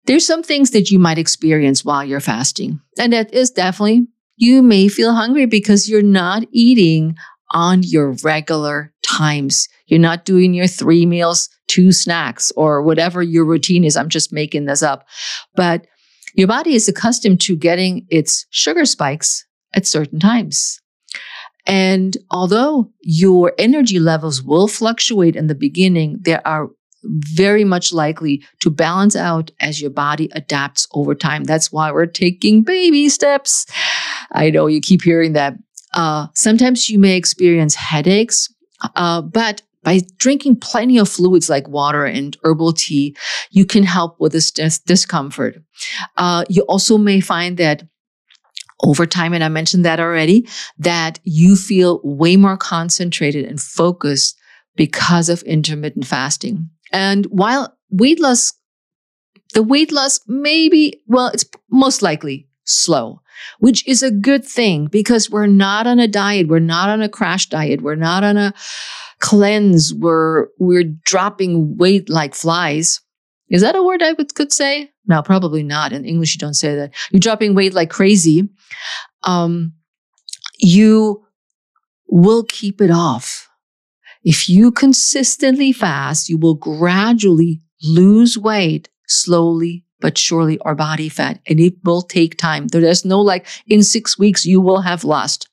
[0.07, 4.07] there's some things that you might experience while you're fasting, and that is definitely
[4.40, 7.14] you may feel hungry because you're not eating
[7.53, 9.68] on your regular times.
[9.87, 13.96] You're not doing your three meals, two snacks, or whatever your routine is.
[13.96, 15.07] I'm just making this up.
[15.57, 15.87] But
[16.35, 20.81] your body is accustomed to getting its sugar spikes at certain times.
[21.66, 26.68] And although your energy levels will fluctuate in the beginning, they are
[27.03, 31.44] very much likely to balance out as your body adapts over time.
[31.44, 33.66] That's why we're taking baby steps.
[34.32, 35.54] I know you keep hearing that.
[35.94, 38.52] Uh, sometimes you may experience headaches,
[38.94, 43.16] uh, but by drinking plenty of fluids like water and herbal tea,
[43.50, 45.56] you can help with this dis- discomfort.
[46.16, 47.82] Uh, you also may find that
[48.82, 54.38] over time, and I mentioned that already, that you feel way more concentrated and focused
[54.76, 56.70] because of intermittent fasting.
[56.92, 58.52] And while weight loss,
[59.54, 63.20] the weight loss maybe, well, it's most likely slow,
[63.59, 66.48] which is a good thing because we're not on a diet.
[66.48, 67.83] We're not on a crash diet.
[67.83, 68.55] We're not on a
[69.20, 69.94] cleanse.
[69.94, 73.00] We're, we're dropping weight like flies.
[73.48, 74.90] Is that a word I would, could say?
[75.07, 75.92] No, probably not.
[75.92, 76.94] In English, you don't say that.
[77.11, 78.48] You're dropping weight like crazy.
[79.24, 79.72] Um,
[80.59, 81.24] you
[82.09, 83.48] will keep it off.
[84.22, 91.40] If you consistently fast, you will gradually lose weight slowly but surely our body fat.
[91.46, 92.68] And it will take time.
[92.68, 95.48] There's no like in six weeks, you will have lost.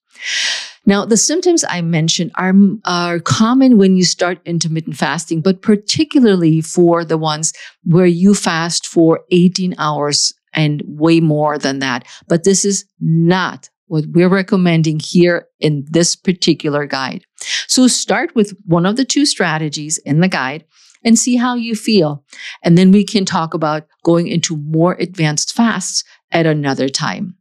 [0.86, 2.54] Now, the symptoms I mentioned are,
[2.86, 8.88] are common when you start intermittent fasting, but particularly for the ones where you fast
[8.88, 12.08] for 18 hours and way more than that.
[12.28, 17.24] But this is not what we're recommending here in this particular guide.
[17.68, 20.66] So start with one of the two strategies in the guide
[21.04, 22.24] and see how you feel.
[22.64, 27.36] And then we can talk about going into more advanced fasts at another time.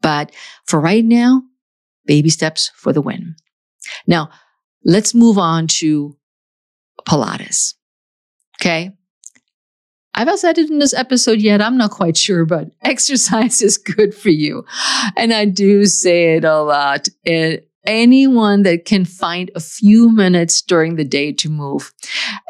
[0.00, 0.32] But
[0.66, 1.42] for right now,
[2.06, 3.36] baby steps for the win.
[4.06, 4.30] Now,
[4.84, 6.16] let's move on to
[7.06, 7.74] Pilates.
[8.60, 8.92] Okay.
[10.14, 11.62] I've said it in this episode yet.
[11.62, 14.64] I'm not quite sure, but exercise is good for you.
[15.16, 17.08] And I do say it a lot.
[17.88, 21.92] Anyone that can find a few minutes during the day to move.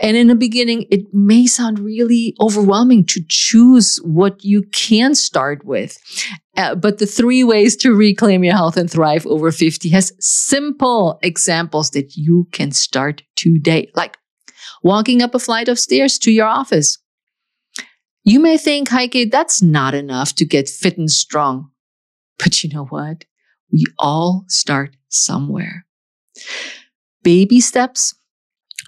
[0.03, 5.65] And in the beginning, it may sound really overwhelming to choose what you can start
[5.65, 5.97] with.
[6.57, 11.21] Uh, but the three ways to reclaim your health and thrive over 50 has simple
[11.23, 14.19] examples that you can start today, like
[14.83, 16.99] walking up a flight of stairs to your office.
[18.25, 21.71] You may think, Heike, that's not enough to get fit and strong.
[22.39, 23.25] But you know what?
[23.73, 25.87] We all start somewhere.
[27.23, 28.15] Baby steps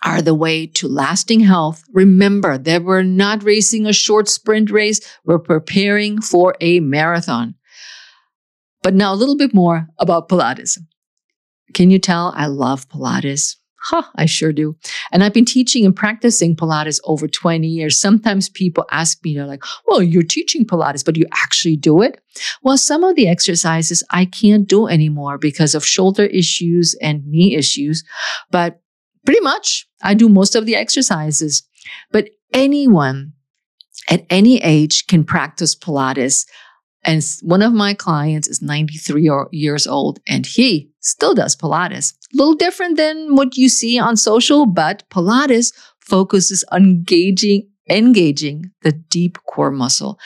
[0.02, 1.84] are the way to lasting health.
[1.92, 7.54] Remember that we're not racing a short sprint race, we're preparing for a marathon.
[8.82, 10.78] But now a little bit more about Pilates.
[11.74, 13.56] Can you tell I love Pilates?
[13.82, 14.76] Huh, I sure do.
[15.10, 17.98] And I've been teaching and practicing Pilates over 20 years.
[17.98, 22.20] Sometimes people ask me, they're like, well, you're teaching Pilates, but you actually do it?
[22.62, 27.56] Well, some of the exercises I can't do anymore because of shoulder issues and knee
[27.56, 28.04] issues.
[28.50, 28.82] But
[29.24, 31.62] pretty much I do most of the exercises.
[32.12, 33.32] But anyone
[34.10, 36.46] at any age can practice Pilates.
[37.04, 42.14] And one of my clients is 93 years old and he still does Pilates.
[42.32, 48.70] A little different than what you see on social, but Pilates focuses on engaging, engaging
[48.82, 50.18] the deep core muscle.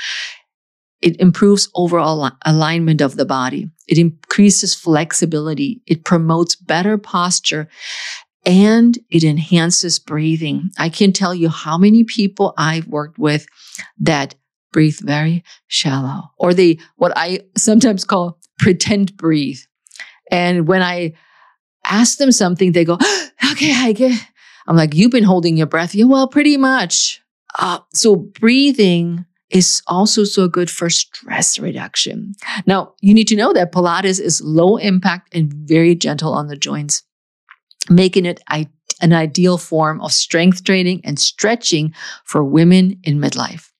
[1.00, 3.70] It improves overall alignment of the body.
[3.87, 5.82] It increases flexibility.
[5.87, 7.68] It promotes better posture
[8.46, 10.70] and it enhances breathing.
[10.78, 13.46] I can tell you how many people I've worked with
[14.00, 14.34] that
[14.74, 19.60] breathe very shallow or they, what I sometimes call pretend breathe.
[20.30, 21.14] And when I
[21.84, 22.94] ask them something, they go,
[23.52, 24.20] okay, I get.
[24.66, 25.94] I'm like, you've been holding your breath.
[25.94, 27.22] Yeah, well, pretty much.
[27.58, 32.32] Uh, so breathing is also so good for stress reduction.
[32.66, 36.56] Now, you need to know that Pilates is low impact and very gentle on the
[36.56, 37.02] joints,
[37.88, 43.70] making it an ideal form of strength training and stretching for women in midlife.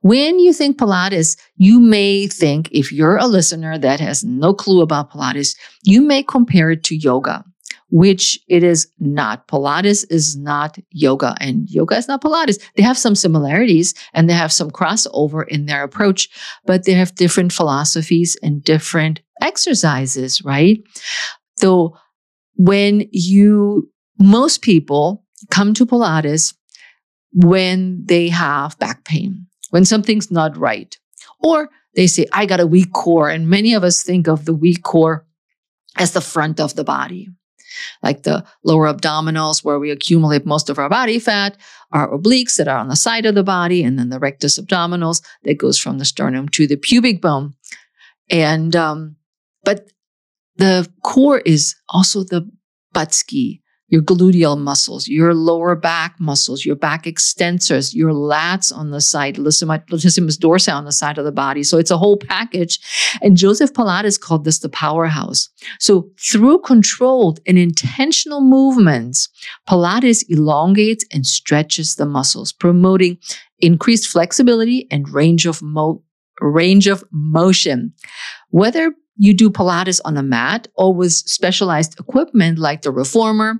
[0.00, 4.82] When you think Pilates, you may think, if you're a listener that has no clue
[4.82, 7.44] about Pilates, you may compare it to yoga,
[7.90, 9.48] which it is not.
[9.48, 12.60] Pilates is not yoga, and yoga is not Pilates.
[12.76, 16.28] They have some similarities and they have some crossover in their approach,
[16.66, 20.82] but they have different philosophies and different exercises, right?
[21.58, 21.96] So
[22.56, 26.54] when you, most people come to Pilates
[27.32, 29.43] when they have back pain
[29.74, 30.96] when something's not right.
[31.40, 33.28] Or they say, I got a weak core.
[33.28, 35.26] And many of us think of the weak core
[35.96, 37.28] as the front of the body,
[38.00, 41.56] like the lower abdominals, where we accumulate most of our body fat,
[41.90, 45.24] our obliques that are on the side of the body, and then the rectus abdominals
[45.42, 47.54] that goes from the sternum to the pubic bone.
[48.30, 49.16] And, um,
[49.64, 49.90] but
[50.54, 52.48] the core is also the
[52.92, 53.60] butt ski,
[53.94, 59.36] your gluteal muscles, your lower back muscles, your back extensors, your lats on the side,
[59.36, 61.62] latissimus dorsi on the side of the body.
[61.62, 62.80] So it's a whole package.
[63.22, 65.48] And Joseph Pilates called this the powerhouse.
[65.78, 69.28] So through controlled and intentional movements,
[69.68, 73.18] Pilates elongates and stretches the muscles, promoting
[73.60, 76.02] increased flexibility and range of mo-
[76.40, 77.92] range of motion.
[78.50, 83.54] Whether you do Pilates on a mat or with specialized equipment like the reformer,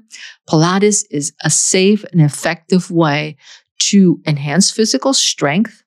[0.49, 3.37] Pilates is a safe and effective way
[3.79, 5.83] to enhance physical strength,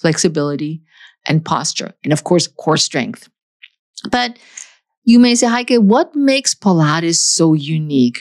[0.00, 0.82] flexibility,
[1.26, 3.28] and posture, and of course, core strength.
[4.10, 4.38] But
[5.04, 8.20] you may say, Heike, what makes Pilates so unique?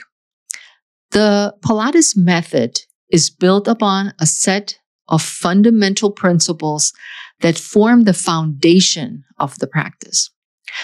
[1.11, 6.93] The Pilates method is built upon a set of fundamental principles
[7.39, 10.29] that form the foundation of the practice.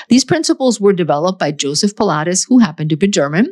[0.09, 3.49] These principles were developed by Joseph Pilates, who happened to be German,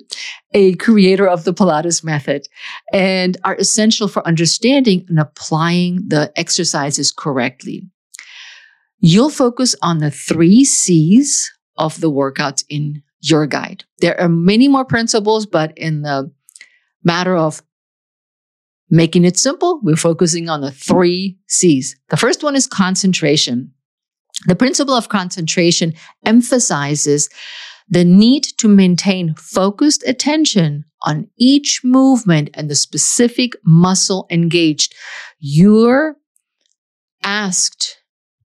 [0.54, 2.48] a creator of the Pilates method,
[2.92, 7.90] and are essential for understanding and applying the exercises correctly.
[9.00, 13.84] You'll focus on the three C's of the workouts in your guide.
[14.00, 16.32] There are many more principles, but in the
[17.04, 17.62] matter of
[18.90, 21.96] making it simple, we're focusing on the three C's.
[22.10, 23.74] The first one is concentration.
[24.46, 25.94] The principle of concentration
[26.26, 27.30] emphasizes
[27.90, 34.96] the need to maintain focused attention on each movement and the specific muscle engaged.
[35.40, 36.16] You're
[37.24, 37.98] asked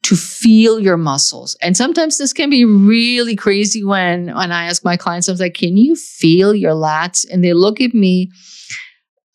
[0.04, 1.56] to feel your muscles.
[1.60, 5.54] And sometimes this can be really crazy when, when I ask my clients, I'm like,
[5.54, 7.26] can you feel your lats?
[7.30, 8.30] And they look at me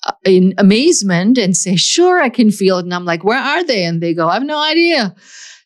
[0.08, 2.86] uh, in amazement and say, sure, I can feel it.
[2.86, 3.86] And I'm like, where are they?
[3.86, 5.13] And they go, I have no idea.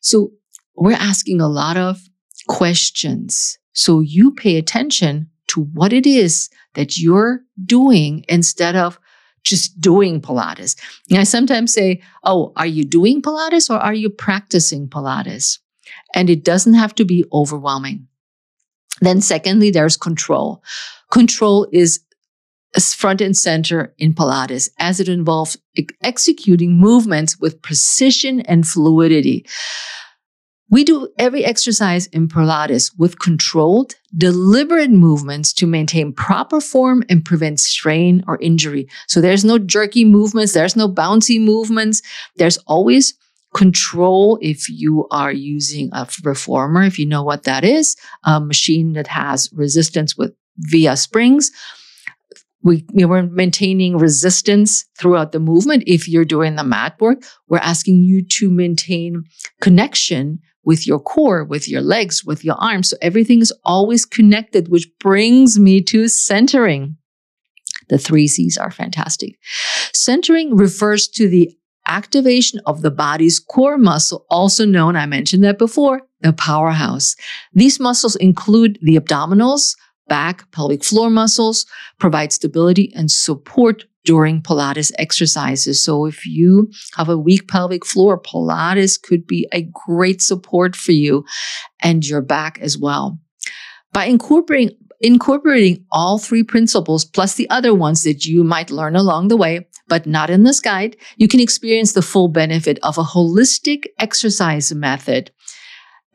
[0.02, 0.32] So
[0.78, 2.02] we're asking a lot of
[2.48, 3.58] questions.
[3.74, 9.00] So you pay attention to what it is that you're doing instead of
[9.44, 10.76] just doing Pilates.
[11.10, 15.60] And I sometimes say, Oh, are you doing Pilates or are you practicing Pilates?
[16.14, 18.08] And it doesn't have to be overwhelming.
[19.00, 20.64] Then, secondly, there's control.
[21.12, 22.02] Control is
[22.96, 25.58] front and center in Pilates as it involves
[26.04, 29.46] executing movements with precision and fluidity.
[30.70, 37.24] We do every exercise in Pilates with controlled, deliberate movements to maintain proper form and
[37.24, 38.90] prevent strain or injury.
[39.08, 42.02] So there's no jerky movements, there's no bouncy movements.
[42.36, 43.14] There's always
[43.54, 48.94] control if you are using a reformer, if you know what that is, a machine
[48.94, 51.50] that has resistance with via springs.
[52.62, 55.84] We, we were maintaining resistance throughout the movement.
[55.88, 59.24] If you're doing the mat work, we're asking you to maintain
[59.62, 62.90] connection with your core, with your legs, with your arms.
[62.90, 66.98] So everything is always connected, which brings me to centering.
[67.88, 69.40] The three C's are fantastic.
[69.94, 71.58] Centering refers to the
[71.88, 77.16] activation of the body's core muscle, also known, I mentioned that before, the powerhouse.
[77.54, 79.74] These muscles include the abdominals,
[80.10, 81.66] back, pelvic floor muscles,
[81.98, 85.84] provide stability and support during Pilates exercises.
[85.84, 90.94] So if you have a weak pelvic floor, Pilates could be a great support for
[90.94, 91.26] you
[91.84, 93.20] and your back as well.
[93.92, 99.28] By incorporating incorporating all three principles plus the other ones that you might learn along
[99.28, 103.04] the way, but not in this guide, you can experience the full benefit of a
[103.04, 105.30] holistic exercise method,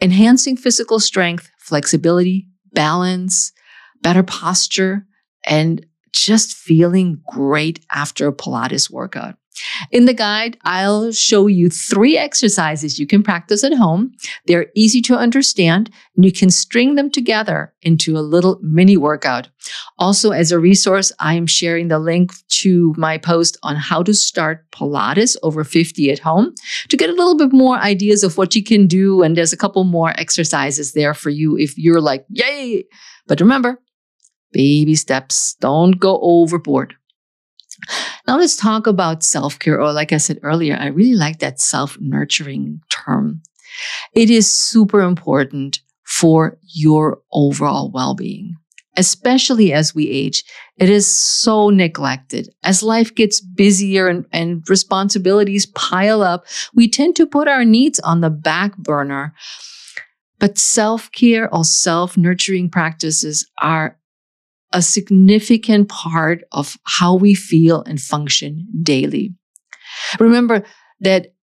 [0.00, 3.52] enhancing physical strength, flexibility, balance,
[4.00, 5.06] better posture,
[5.46, 9.36] and just feeling great after a Pilates workout.
[9.90, 14.12] In the guide, I'll show you three exercises you can practice at home.
[14.46, 19.48] They're easy to understand and you can string them together into a little mini workout.
[19.98, 22.32] Also, as a resource, I am sharing the link
[22.62, 26.54] to my post on how to start Pilates over 50 at home
[26.88, 29.22] to get a little bit more ideas of what you can do.
[29.22, 32.84] And there's a couple more exercises there for you if you're like, yay.
[33.26, 33.78] But remember,
[34.52, 36.94] baby steps, don't go overboard.
[38.26, 41.60] Now let's talk about self care, or like I said earlier, I really like that
[41.60, 43.42] self nurturing term.
[44.14, 48.56] It is super important for your overall well being,
[48.96, 50.44] especially as we age.
[50.76, 52.48] It is so neglected.
[52.62, 56.44] As life gets busier and, and responsibilities pile up,
[56.74, 59.34] we tend to put our needs on the back burner.
[60.38, 63.98] But self care or self nurturing practices are
[64.72, 69.34] a significant part of how we feel and function daily.
[70.18, 70.64] Remember
[71.00, 71.34] that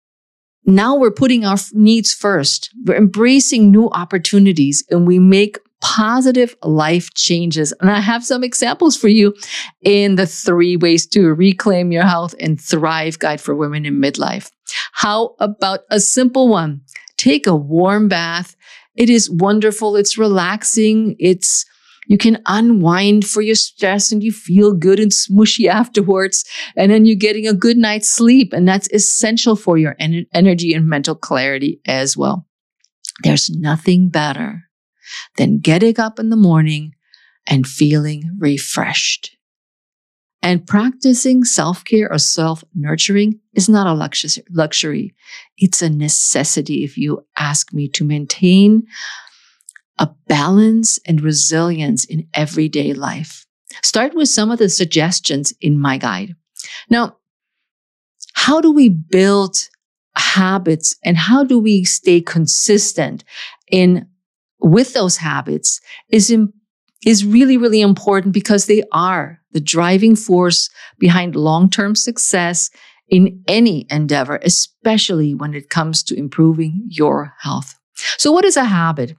[0.65, 2.69] now we're putting our needs first.
[2.85, 7.73] We're embracing new opportunities and we make positive life changes.
[7.79, 9.33] And I have some examples for you
[9.81, 14.51] in the three ways to reclaim your health and thrive guide for women in midlife.
[14.91, 16.81] How about a simple one?
[17.17, 18.55] Take a warm bath.
[18.95, 19.95] It is wonderful.
[19.95, 21.15] It's relaxing.
[21.19, 21.65] It's
[22.09, 26.43] you can unwind for your stress and you feel good and smushy afterwards.
[26.75, 28.51] And then you're getting a good night's sleep.
[28.51, 32.47] And that's essential for your en- energy and mental clarity as well.
[33.21, 34.63] There's nothing better
[35.37, 36.93] than getting up in the morning
[37.45, 39.37] and feeling refreshed.
[40.41, 43.93] And practicing self care or self nurturing is not a
[44.49, 45.13] luxury.
[45.57, 48.83] It's a necessity if you ask me to maintain
[49.99, 53.45] a balance and resilience in everyday life.
[53.83, 56.35] Start with some of the suggestions in my guide.
[56.89, 57.17] Now,
[58.33, 59.57] how do we build
[60.15, 63.23] habits and how do we stay consistent
[63.71, 64.07] in
[64.59, 65.79] with those habits
[66.09, 66.51] is in,
[67.05, 72.69] is really really important because they are the driving force behind long-term success
[73.07, 77.75] in any endeavor especially when it comes to improving your health.
[78.17, 79.15] So what is a habit?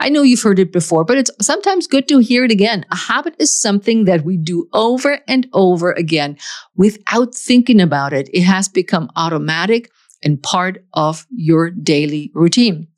[0.00, 2.84] I know you've heard it before, but it's sometimes good to hear it again.
[2.90, 6.36] A habit is something that we do over and over again
[6.76, 8.28] without thinking about it.
[8.32, 9.90] It has become automatic
[10.22, 12.88] and part of your daily routine.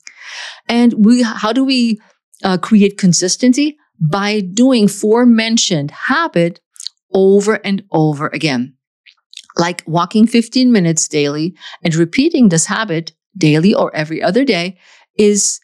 [0.67, 1.99] And we, how do we
[2.43, 3.77] uh, create consistency?
[3.99, 6.59] By doing forementioned habit
[7.13, 8.75] over and over again.
[9.57, 14.77] Like walking 15 minutes daily and repeating this habit daily or every other day
[15.17, 15.59] is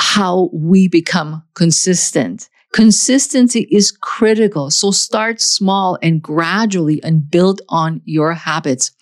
[0.00, 2.48] how we become consistent.
[2.72, 4.70] Consistency is critical.
[4.70, 8.92] So start small and gradually and build on your habits.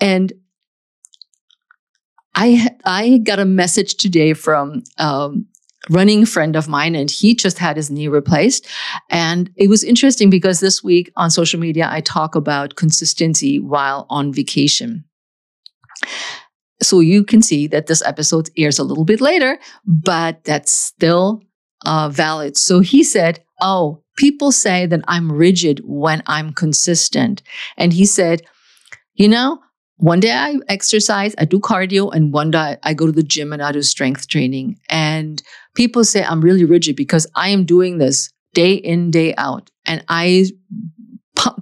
[0.00, 0.32] And
[2.34, 5.46] I, I got a message today from, um,
[5.88, 8.66] running friend of mine and he just had his knee replaced
[9.08, 14.06] and it was interesting because this week on social media i talk about consistency while
[14.10, 15.02] on vacation
[16.82, 21.42] so you can see that this episode airs a little bit later, but that's still
[21.86, 22.56] uh, valid.
[22.56, 27.42] So he said, Oh, people say that I'm rigid when I'm consistent.
[27.76, 28.42] And he said,
[29.14, 29.60] You know,
[29.96, 33.52] one day I exercise, I do cardio, and one day I go to the gym
[33.52, 34.78] and I do strength training.
[34.88, 35.42] And
[35.74, 39.70] people say I'm really rigid because I am doing this day in, day out.
[39.84, 40.46] And I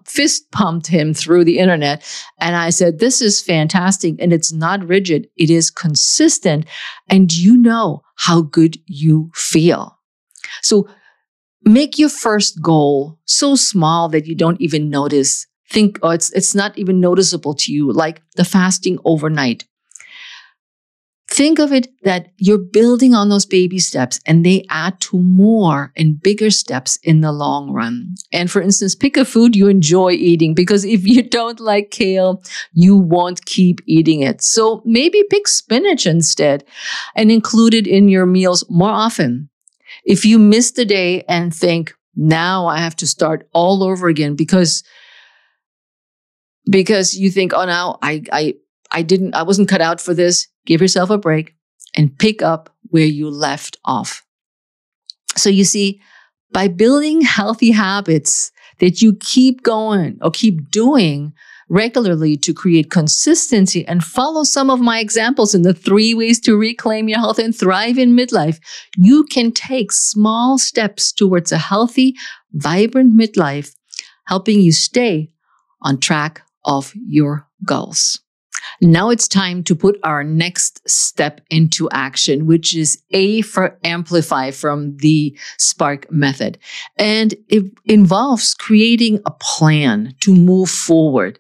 [0.04, 2.02] fist pumped him through the internet.
[2.40, 4.16] And I said, This is fantastic.
[4.18, 6.66] And it's not rigid, it is consistent.
[7.08, 9.98] And you know how good you feel.
[10.62, 10.88] So
[11.62, 15.46] make your first goal so small that you don't even notice.
[15.70, 19.66] Think, oh, it's, it's not even noticeable to you, like the fasting overnight.
[21.38, 25.92] Think of it that you're building on those baby steps and they add to more
[25.96, 28.16] and bigger steps in the long run.
[28.32, 32.42] And for instance, pick a food you enjoy eating because if you don't like kale,
[32.72, 34.42] you won't keep eating it.
[34.42, 36.64] So maybe pick spinach instead
[37.14, 39.48] and include it in your meals more often.
[40.04, 44.34] If you miss the day and think, now I have to start all over again
[44.34, 44.82] because
[46.68, 48.54] because you think, oh, now I, I,
[48.90, 50.48] I didn't, I wasn't cut out for this.
[50.66, 51.54] Give yourself a break
[51.94, 54.24] and pick up where you left off.
[55.36, 56.00] So you see,
[56.52, 61.32] by building healthy habits that you keep going or keep doing
[61.68, 66.56] regularly to create consistency and follow some of my examples in the three ways to
[66.56, 68.58] reclaim your health and thrive in midlife,
[68.96, 72.14] you can take small steps towards a healthy,
[72.52, 73.74] vibrant midlife,
[74.26, 75.30] helping you stay
[75.82, 78.20] on track of your goals.
[78.80, 84.50] Now it's time to put our next step into action, which is A for amplify
[84.50, 86.58] from the Spark method.
[86.96, 91.38] And it involves creating a plan to move forward,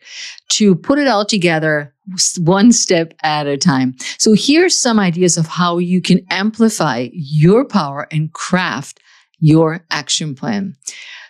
[0.50, 1.94] to put it all together
[2.38, 3.94] one step at a time.
[4.18, 9.00] So here's some ideas of how you can amplify your power and craft
[9.40, 10.74] your action plan.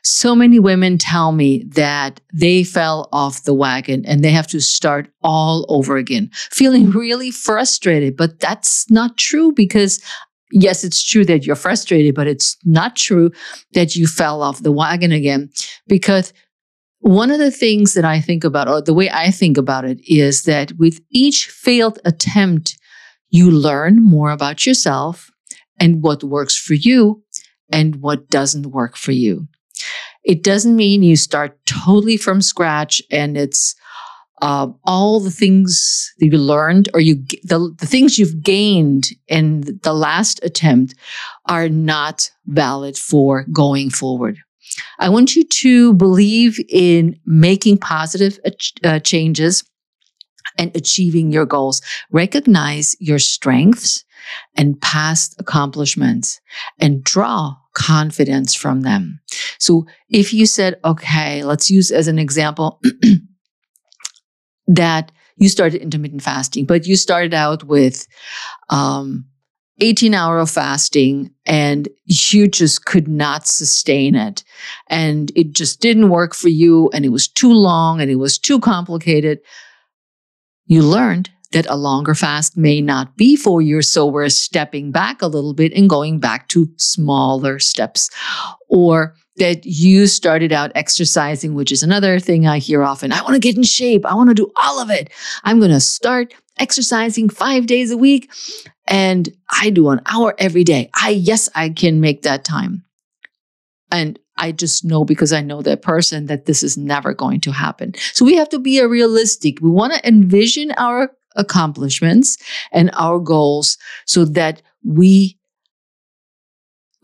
[0.03, 4.61] So many women tell me that they fell off the wagon and they have to
[4.61, 8.17] start all over again, feeling really frustrated.
[8.17, 10.01] But that's not true because
[10.51, 13.31] yes, it's true that you're frustrated, but it's not true
[13.75, 15.51] that you fell off the wagon again
[15.87, 16.33] because
[17.01, 20.01] one of the things that I think about, or the way I think about it,
[20.09, 22.77] is that with each failed attempt,
[23.31, 25.31] you learn more about yourself
[25.79, 27.23] and what works for you
[27.71, 29.47] and what doesn't work for you.
[30.25, 33.75] It doesn't mean you start totally from scratch and it's
[34.43, 39.81] uh, all the things that you learned or you the, the things you've gained in
[39.83, 40.95] the last attempt
[41.47, 44.39] are not valid for going forward.
[44.99, 48.39] I want you to believe in making positive
[48.85, 49.65] uh, changes
[50.57, 51.81] and achieving your goals.
[52.11, 54.05] Recognize your strengths
[54.57, 56.41] and past accomplishments
[56.79, 59.21] and draw confidence from them.
[59.59, 62.81] So if you said, okay, let's use as an example
[64.67, 68.07] that you started intermittent fasting, but you started out with
[68.69, 69.25] um,
[69.79, 74.43] 18 hour of fasting and you just could not sustain it.
[74.89, 78.39] And it just didn't work for you and it was too long and it was
[78.39, 79.39] too complicated.
[80.67, 83.81] You learned that a longer fast may not be for you.
[83.83, 88.11] So we're stepping back a little bit and going back to smaller steps.
[88.69, 93.13] Or that you started out exercising, which is another thing I hear often.
[93.13, 94.05] I want to get in shape.
[94.05, 95.11] I want to do all of it.
[95.45, 98.31] I'm going to start exercising five days a week
[98.87, 100.91] and I do an hour every day.
[100.95, 102.85] I, yes, I can make that time.
[103.91, 107.53] And I just know because I know that person that this is never going to
[107.53, 107.95] happen.
[108.13, 109.61] So we have to be a realistic.
[109.61, 112.37] We want to envision our accomplishments
[112.73, 115.39] and our goals so that we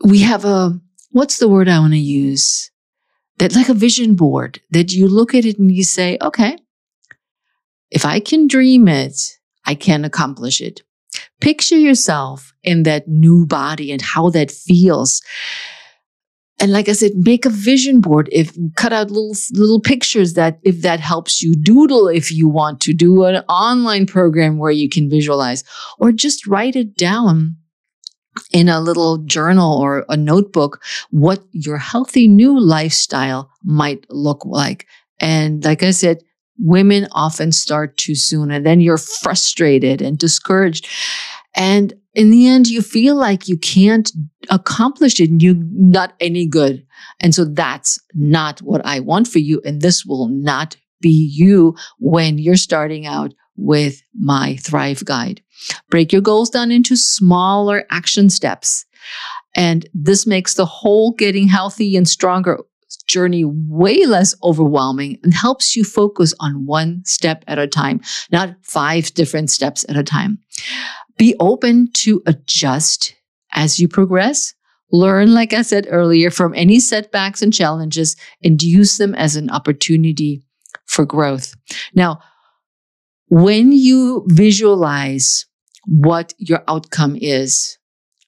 [0.03, 0.79] we have a
[1.11, 2.69] what's the word I want to use?
[3.37, 6.57] That like a vision board that you look at it and you say, okay,
[7.89, 9.17] if I can dream it,
[9.65, 10.83] I can accomplish it.
[11.41, 15.21] Picture yourself in that new body and how that feels.
[16.59, 18.29] And like I said, make a vision board.
[18.31, 22.79] If cut out little little pictures that if that helps you doodle if you want
[22.81, 25.63] to do an online program where you can visualize
[25.99, 27.57] or just write it down
[28.51, 34.87] in a little journal or a notebook what your healthy new lifestyle might look like.
[35.19, 36.23] And like I said,
[36.57, 40.87] women often start too soon and then you're frustrated and discouraged.
[41.53, 44.11] And in the end, you feel like you can't
[44.49, 46.85] accomplish it and you're not any good.
[47.19, 49.61] And so that's not what I want for you.
[49.65, 55.41] And this will not be you when you're starting out with my Thrive Guide.
[55.89, 58.85] Break your goals down into smaller action steps.
[59.55, 62.59] And this makes the whole getting healthy and stronger
[63.07, 68.01] journey way less overwhelming and helps you focus on one step at a time,
[68.31, 70.39] not five different steps at a time.
[71.17, 73.15] Be open to adjust
[73.53, 74.53] as you progress.
[74.91, 79.49] Learn, like I said earlier, from any setbacks and challenges and use them as an
[79.49, 80.43] opportunity
[80.85, 81.55] for growth.
[81.93, 82.19] Now,
[83.27, 85.45] when you visualize
[85.85, 87.77] what your outcome is,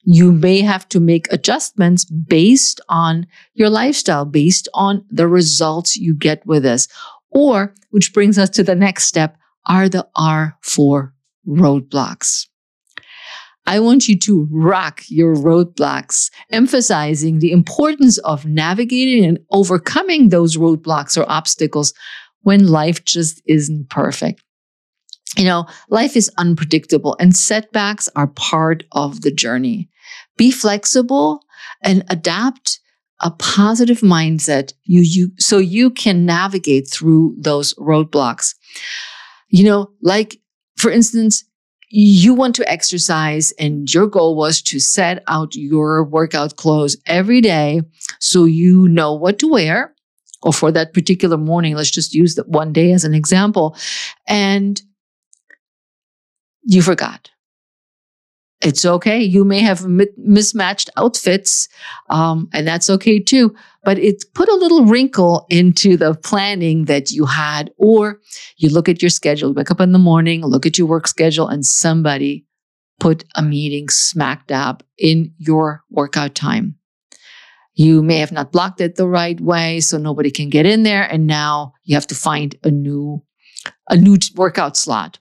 [0.03, 6.15] you may have to make adjustments based on your lifestyle, based on the results you
[6.15, 6.88] get with this.
[7.29, 11.11] Or, which brings us to the next step, are the R4
[11.45, 12.47] roadblocks.
[13.68, 20.55] I want you to rock your roadblocks, emphasizing the importance of navigating and overcoming those
[20.55, 21.93] roadblocks or obstacles
[22.41, 24.41] when life just isn't perfect.
[25.38, 29.89] You know, life is unpredictable and setbacks are part of the journey.
[30.38, 31.41] Be flexible
[31.84, 32.80] and adapt
[33.20, 38.55] a positive mindset you, you so you can navigate through those roadblocks.
[39.49, 40.39] You know, like
[40.78, 41.43] for instance,
[41.89, 47.41] you want to exercise and your goal was to set out your workout clothes every
[47.41, 47.81] day
[48.19, 49.93] so you know what to wear
[50.43, 51.75] or for that particular morning.
[51.75, 53.75] Let's just use that one day as an example.
[54.27, 54.81] And
[56.63, 57.29] you forgot.
[58.62, 59.22] It's okay.
[59.22, 59.86] You may have
[60.18, 61.70] mismatched outfits,
[62.10, 63.55] um, and that's okay too.
[63.84, 68.20] But it put a little wrinkle into the planning that you had, or
[68.58, 71.47] you look at your schedule, wake up in the morning, look at your work schedule,
[71.47, 72.45] and somebody
[72.99, 76.76] put a meeting smack dab in your workout time.
[77.76, 81.03] You may have not blocked it the right way, so nobody can get in there,
[81.03, 83.24] and now you have to find a new
[83.88, 85.20] a new workout slot.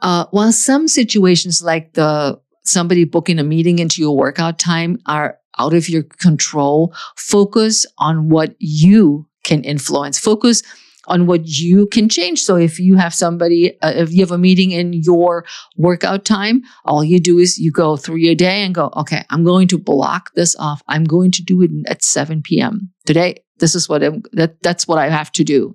[0.00, 5.38] Uh, while some situations like the somebody booking a meeting into your workout time are
[5.58, 10.18] out of your control, focus on what you can influence.
[10.18, 10.62] Focus
[11.06, 12.42] on what you can change.
[12.42, 15.44] So if you have somebody, uh, if you have a meeting in your
[15.76, 19.44] workout time, all you do is you go through your day and go, okay, I'm
[19.44, 20.82] going to block this off.
[20.88, 22.90] I'm going to do it at 7 p.m.
[23.04, 23.36] today.
[23.58, 25.74] This is what I'm, that, that's what I have to do.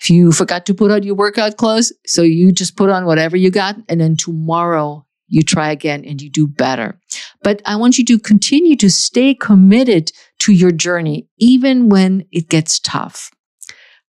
[0.00, 3.36] If you forgot to put on your workout clothes, so you just put on whatever
[3.36, 6.98] you got, and then tomorrow you try again and you do better.
[7.42, 12.48] But I want you to continue to stay committed to your journey, even when it
[12.48, 13.30] gets tough.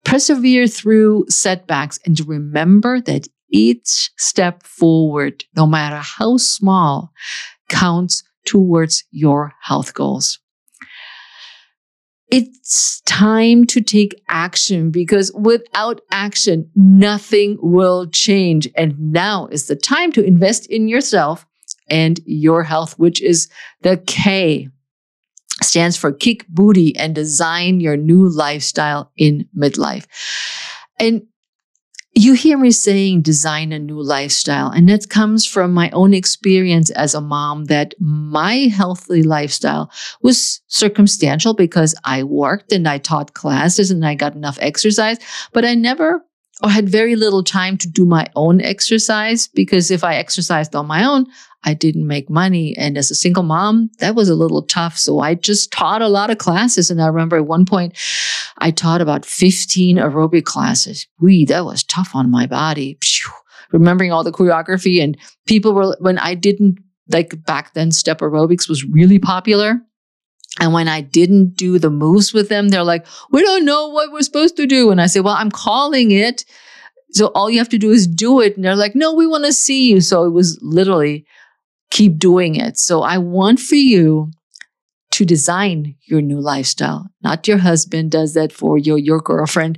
[0.03, 7.11] Persevere through setbacks and remember that each step forward, no matter how small,
[7.69, 10.39] counts towards your health goals
[12.31, 18.67] it's time to take action because without action, nothing will change.
[18.75, 21.45] And now is the time to invest in yourself
[21.89, 23.49] and your health, which is
[23.81, 24.69] the K
[25.61, 30.05] stands for kick booty and design your new lifestyle in midlife.
[30.99, 31.23] And
[32.15, 36.89] you hear me saying design a new lifestyle, and that comes from my own experience
[36.91, 39.91] as a mom that my healthy lifestyle
[40.21, 45.17] was circumstantial because I worked and I taught classes and I got enough exercise,
[45.51, 46.25] but I never
[46.63, 50.87] or had very little time to do my own exercise because if I exercised on
[50.87, 51.25] my own,
[51.65, 52.77] I didn't make money.
[52.77, 54.97] And as a single mom, that was a little tough.
[54.97, 56.91] So I just taught a lot of classes.
[56.91, 57.97] And I remember at one point,
[58.59, 61.07] I taught about 15 aerobic classes.
[61.19, 62.99] Wee, that was tough on my body.
[63.71, 66.77] Remembering all the choreography and people were, when I didn't,
[67.09, 69.81] like back then, step aerobics was really popular.
[70.59, 74.11] And when I didn't do the moves with them, they're like, we don't know what
[74.11, 74.91] we're supposed to do.
[74.91, 76.45] And I say, well, I'm calling it.
[77.11, 78.55] So all you have to do is do it.
[78.55, 79.99] And they're like, no, we want to see you.
[79.99, 81.25] So it was literally
[81.95, 82.77] keep doing it.
[82.77, 84.31] So I want for you
[85.11, 87.07] to design your new lifestyle.
[87.23, 89.77] Not your husband does that for you, your girlfriend.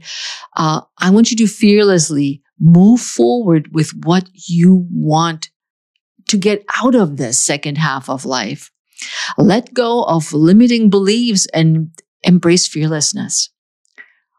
[0.55, 5.51] Uh, I want you to fearlessly move forward with what you want
[6.29, 8.71] to get out of this second half of life.
[9.37, 11.91] Let go of limiting beliefs and
[12.23, 13.51] embrace fearlessness.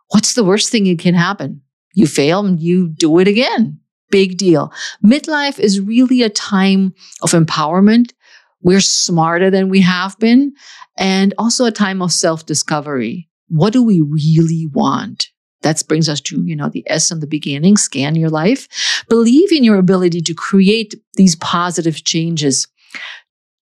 [0.09, 1.63] What's the worst thing that can happen?
[1.95, 3.79] You fail and you do it again.
[4.11, 4.73] Big deal.
[5.05, 8.13] Midlife is really a time of empowerment.
[8.63, 10.55] We're smarter than we have been,
[10.97, 13.29] and also a time of self discovery.
[13.49, 15.29] What do we really want?
[15.63, 18.69] That brings us to, you know, the S in the beginning, scan your life.
[19.09, 22.69] Believe in your ability to create these positive changes.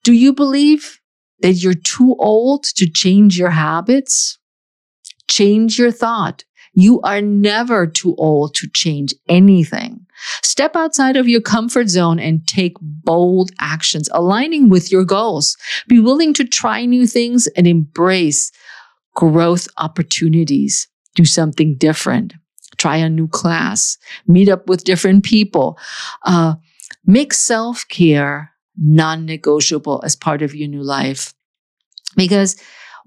[0.02, 0.98] Do you believe
[1.40, 4.38] that you're too old to change your habits?
[5.28, 6.44] Change your thought.
[6.74, 10.03] You are never too old to change anything.
[10.42, 15.56] Step outside of your comfort zone and take bold actions aligning with your goals.
[15.88, 18.50] Be willing to try new things and embrace
[19.14, 20.88] growth opportunities.
[21.14, 22.34] Do something different.
[22.76, 23.96] Try a new class.
[24.26, 25.78] Meet up with different people.
[26.24, 26.54] Uh,
[27.06, 31.32] make self care non negotiable as part of your new life.
[32.16, 32.56] Because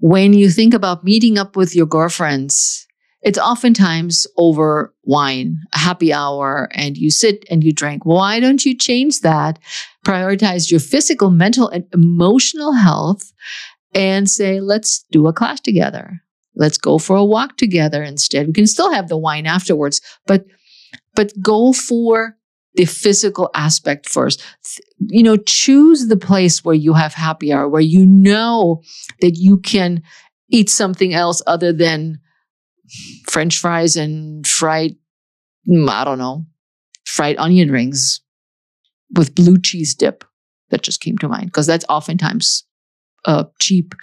[0.00, 2.87] when you think about meeting up with your girlfriends,
[3.22, 8.06] it's oftentimes over wine, a happy hour, and you sit and you drink.
[8.06, 9.58] Why don't you change that?
[10.06, 13.32] Prioritize your physical, mental, and emotional health
[13.94, 16.22] and say, let's do a class together.
[16.54, 18.46] Let's go for a walk together instead.
[18.46, 20.44] We can still have the wine afterwards, but
[21.14, 22.36] but go for
[22.74, 24.42] the physical aspect first.
[25.00, 28.82] You know, choose the place where you have happy hour, where you know
[29.20, 30.02] that you can
[30.50, 32.20] eat something else other than
[33.28, 34.96] French fries and fried,
[35.68, 36.46] mm, I don't know,
[37.04, 38.20] fried onion rings
[39.14, 40.24] with blue cheese dip.
[40.70, 42.64] That just came to mind because that's oftentimes
[43.24, 43.94] a cheap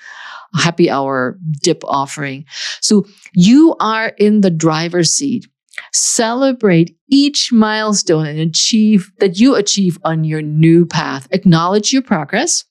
[0.55, 2.45] happy hour dip offering.
[2.81, 5.47] So you are in the driver's seat.
[5.91, 11.27] Celebrate each milestone and achieve that you achieve on your new path.
[11.31, 12.63] Acknowledge your progress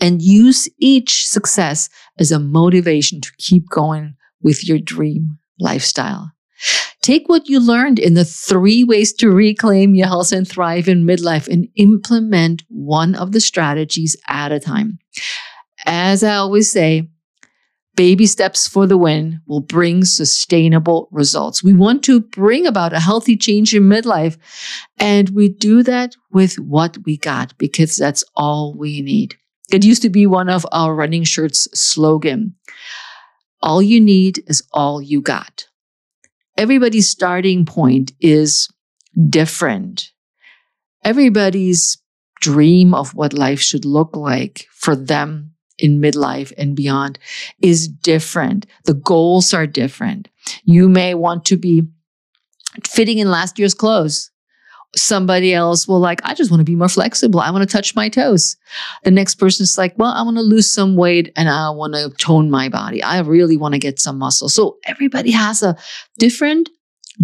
[0.00, 6.32] and use each success as a motivation to keep going with your dream lifestyle.
[7.02, 11.06] Take what you learned in the three ways to reclaim your health and thrive in
[11.06, 14.98] midlife and implement one of the strategies at a time.
[15.86, 17.08] As I always say,
[17.96, 21.62] baby steps for the win will bring sustainable results.
[21.62, 24.36] We want to bring about a healthy change in midlife,
[24.98, 29.36] and we do that with what we got because that's all we need.
[29.72, 32.54] It used to be one of our running shirts slogan.
[33.62, 35.66] All you need is all you got
[36.60, 38.68] everybody's starting point is
[39.30, 40.12] different.
[41.02, 41.96] Everybody's
[42.42, 47.18] dream of what life should look like for them in midlife and beyond
[47.62, 48.66] is different.
[48.84, 50.28] The goals are different.
[50.64, 51.84] You may want to be
[52.86, 54.29] fitting in last year's clothes
[54.96, 57.40] somebody else will like, I just want to be more flexible.
[57.40, 58.56] I want to touch my toes.
[59.04, 61.94] The next person is like, well, I want to lose some weight and I want
[61.94, 63.02] to tone my body.
[63.02, 64.48] I really want to get some muscle.
[64.48, 65.76] So everybody has a
[66.18, 66.68] different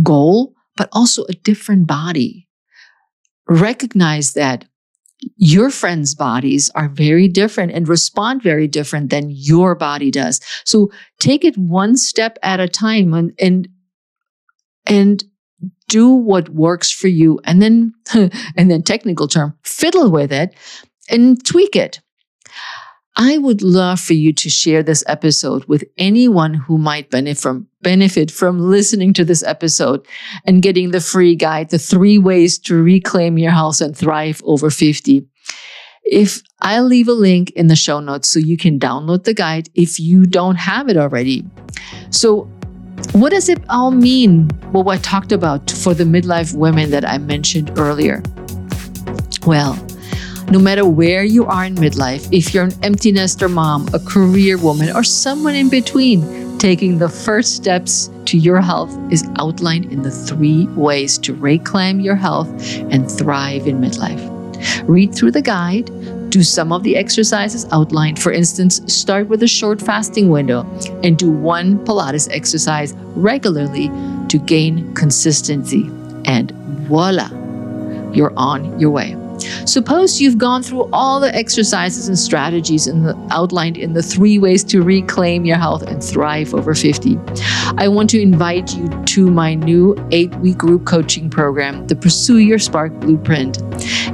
[0.03, 2.49] goal, but also a different body.
[3.49, 4.65] Recognize that
[5.37, 10.41] your friends' bodies are very different and respond very different than your body does.
[10.65, 13.69] So take it one step at a time and, and,
[14.87, 15.25] and
[15.89, 17.93] do what works for you and then
[18.57, 20.55] and then technical term fiddle with it
[21.09, 22.01] and tweak it
[23.17, 27.67] i would love for you to share this episode with anyone who might benefit from
[27.83, 30.07] benefit from listening to this episode
[30.45, 34.71] and getting the free guide the three ways to reclaim your house and thrive over
[34.71, 35.27] 50
[36.07, 39.69] if I'll leave a link in the show notes so you can download the guide
[39.75, 41.45] if you don't have it already.
[42.11, 42.49] So
[43.13, 44.49] what does it all mean?
[44.73, 48.23] What I talked about for the midlife women that I mentioned earlier.
[49.47, 49.75] Well,
[50.51, 54.59] no matter where you are in midlife, if you're an empty nester mom, a career
[54.59, 60.03] woman, or someone in between, taking the first steps to your health is outlined in
[60.03, 62.49] the three ways to reclaim your health
[62.91, 64.23] and thrive in midlife.
[64.89, 65.91] Read through the guide,
[66.29, 68.21] do some of the exercises outlined.
[68.21, 70.67] For instance, start with a short fasting window
[71.03, 73.91] and do one Pilates exercise regularly
[74.29, 75.91] to gain consistency.
[76.25, 76.51] And
[76.89, 77.29] voila,
[78.13, 79.17] you're on your way.
[79.67, 84.39] Suppose you've gone through all the exercises and strategies in the, outlined in the three
[84.39, 87.19] ways to reclaim your health and thrive over 50.
[87.77, 92.39] I want to invite you to my new eight week group coaching program, the Pursue
[92.39, 93.61] Your Spark Blueprint.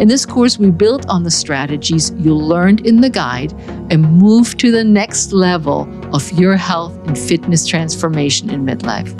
[0.01, 3.53] In this course, we build on the strategies you learned in the guide
[3.91, 9.13] and move to the next level of your health and fitness transformation in midlife.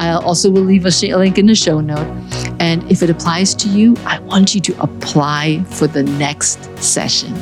[0.00, 2.08] I also will leave a link in the show note.
[2.60, 7.34] And if it applies to you, I want you to apply for the next session.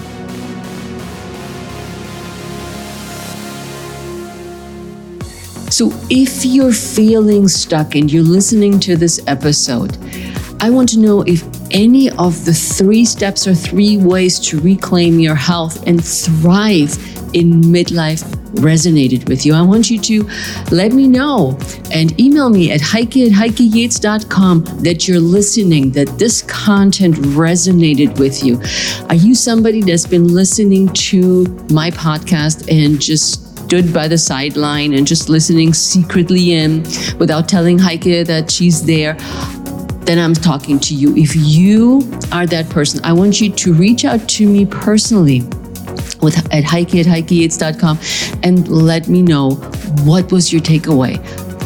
[5.70, 9.98] So, if you're feeling stuck and you're listening to this episode,
[10.60, 15.20] I want to know if any of the three steps or three ways to reclaim
[15.20, 16.96] your health and thrive
[17.34, 19.54] in midlife resonated with you.
[19.54, 20.28] I want you to
[20.70, 21.59] let me know
[21.92, 28.44] and email me at heike at heikeyates.com that you're listening, that this content resonated with
[28.44, 28.61] you.
[29.09, 34.94] Are you somebody that's been listening to my podcast and just stood by the sideline
[34.94, 36.82] and just listening secretly in
[37.18, 39.14] without telling Heike that she's there,
[40.06, 41.14] then I'm talking to you.
[41.16, 41.98] If you
[42.32, 45.42] are that person, I want you to reach out to me personally
[46.22, 47.98] with at heike at heikeyates.com
[48.42, 49.50] and let me know
[50.04, 51.18] what was your takeaway.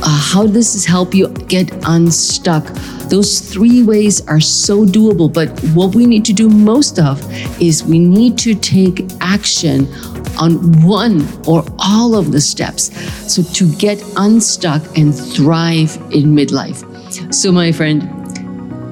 [0.05, 2.64] Uh, how does this help you get unstuck?
[3.09, 7.22] Those three ways are so doable, but what we need to do most of
[7.62, 9.86] is we need to take action
[10.38, 12.90] on one or all of the steps.
[13.32, 16.82] So to get unstuck and thrive in midlife.
[17.32, 18.22] So, my friend,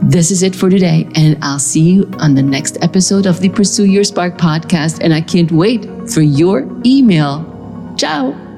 [0.03, 3.49] this is it for today, and I'll see you on the next episode of the
[3.49, 5.01] Pursue Your Spark podcast.
[5.03, 7.95] And I can't wait for your email.
[7.97, 8.50] Ciao.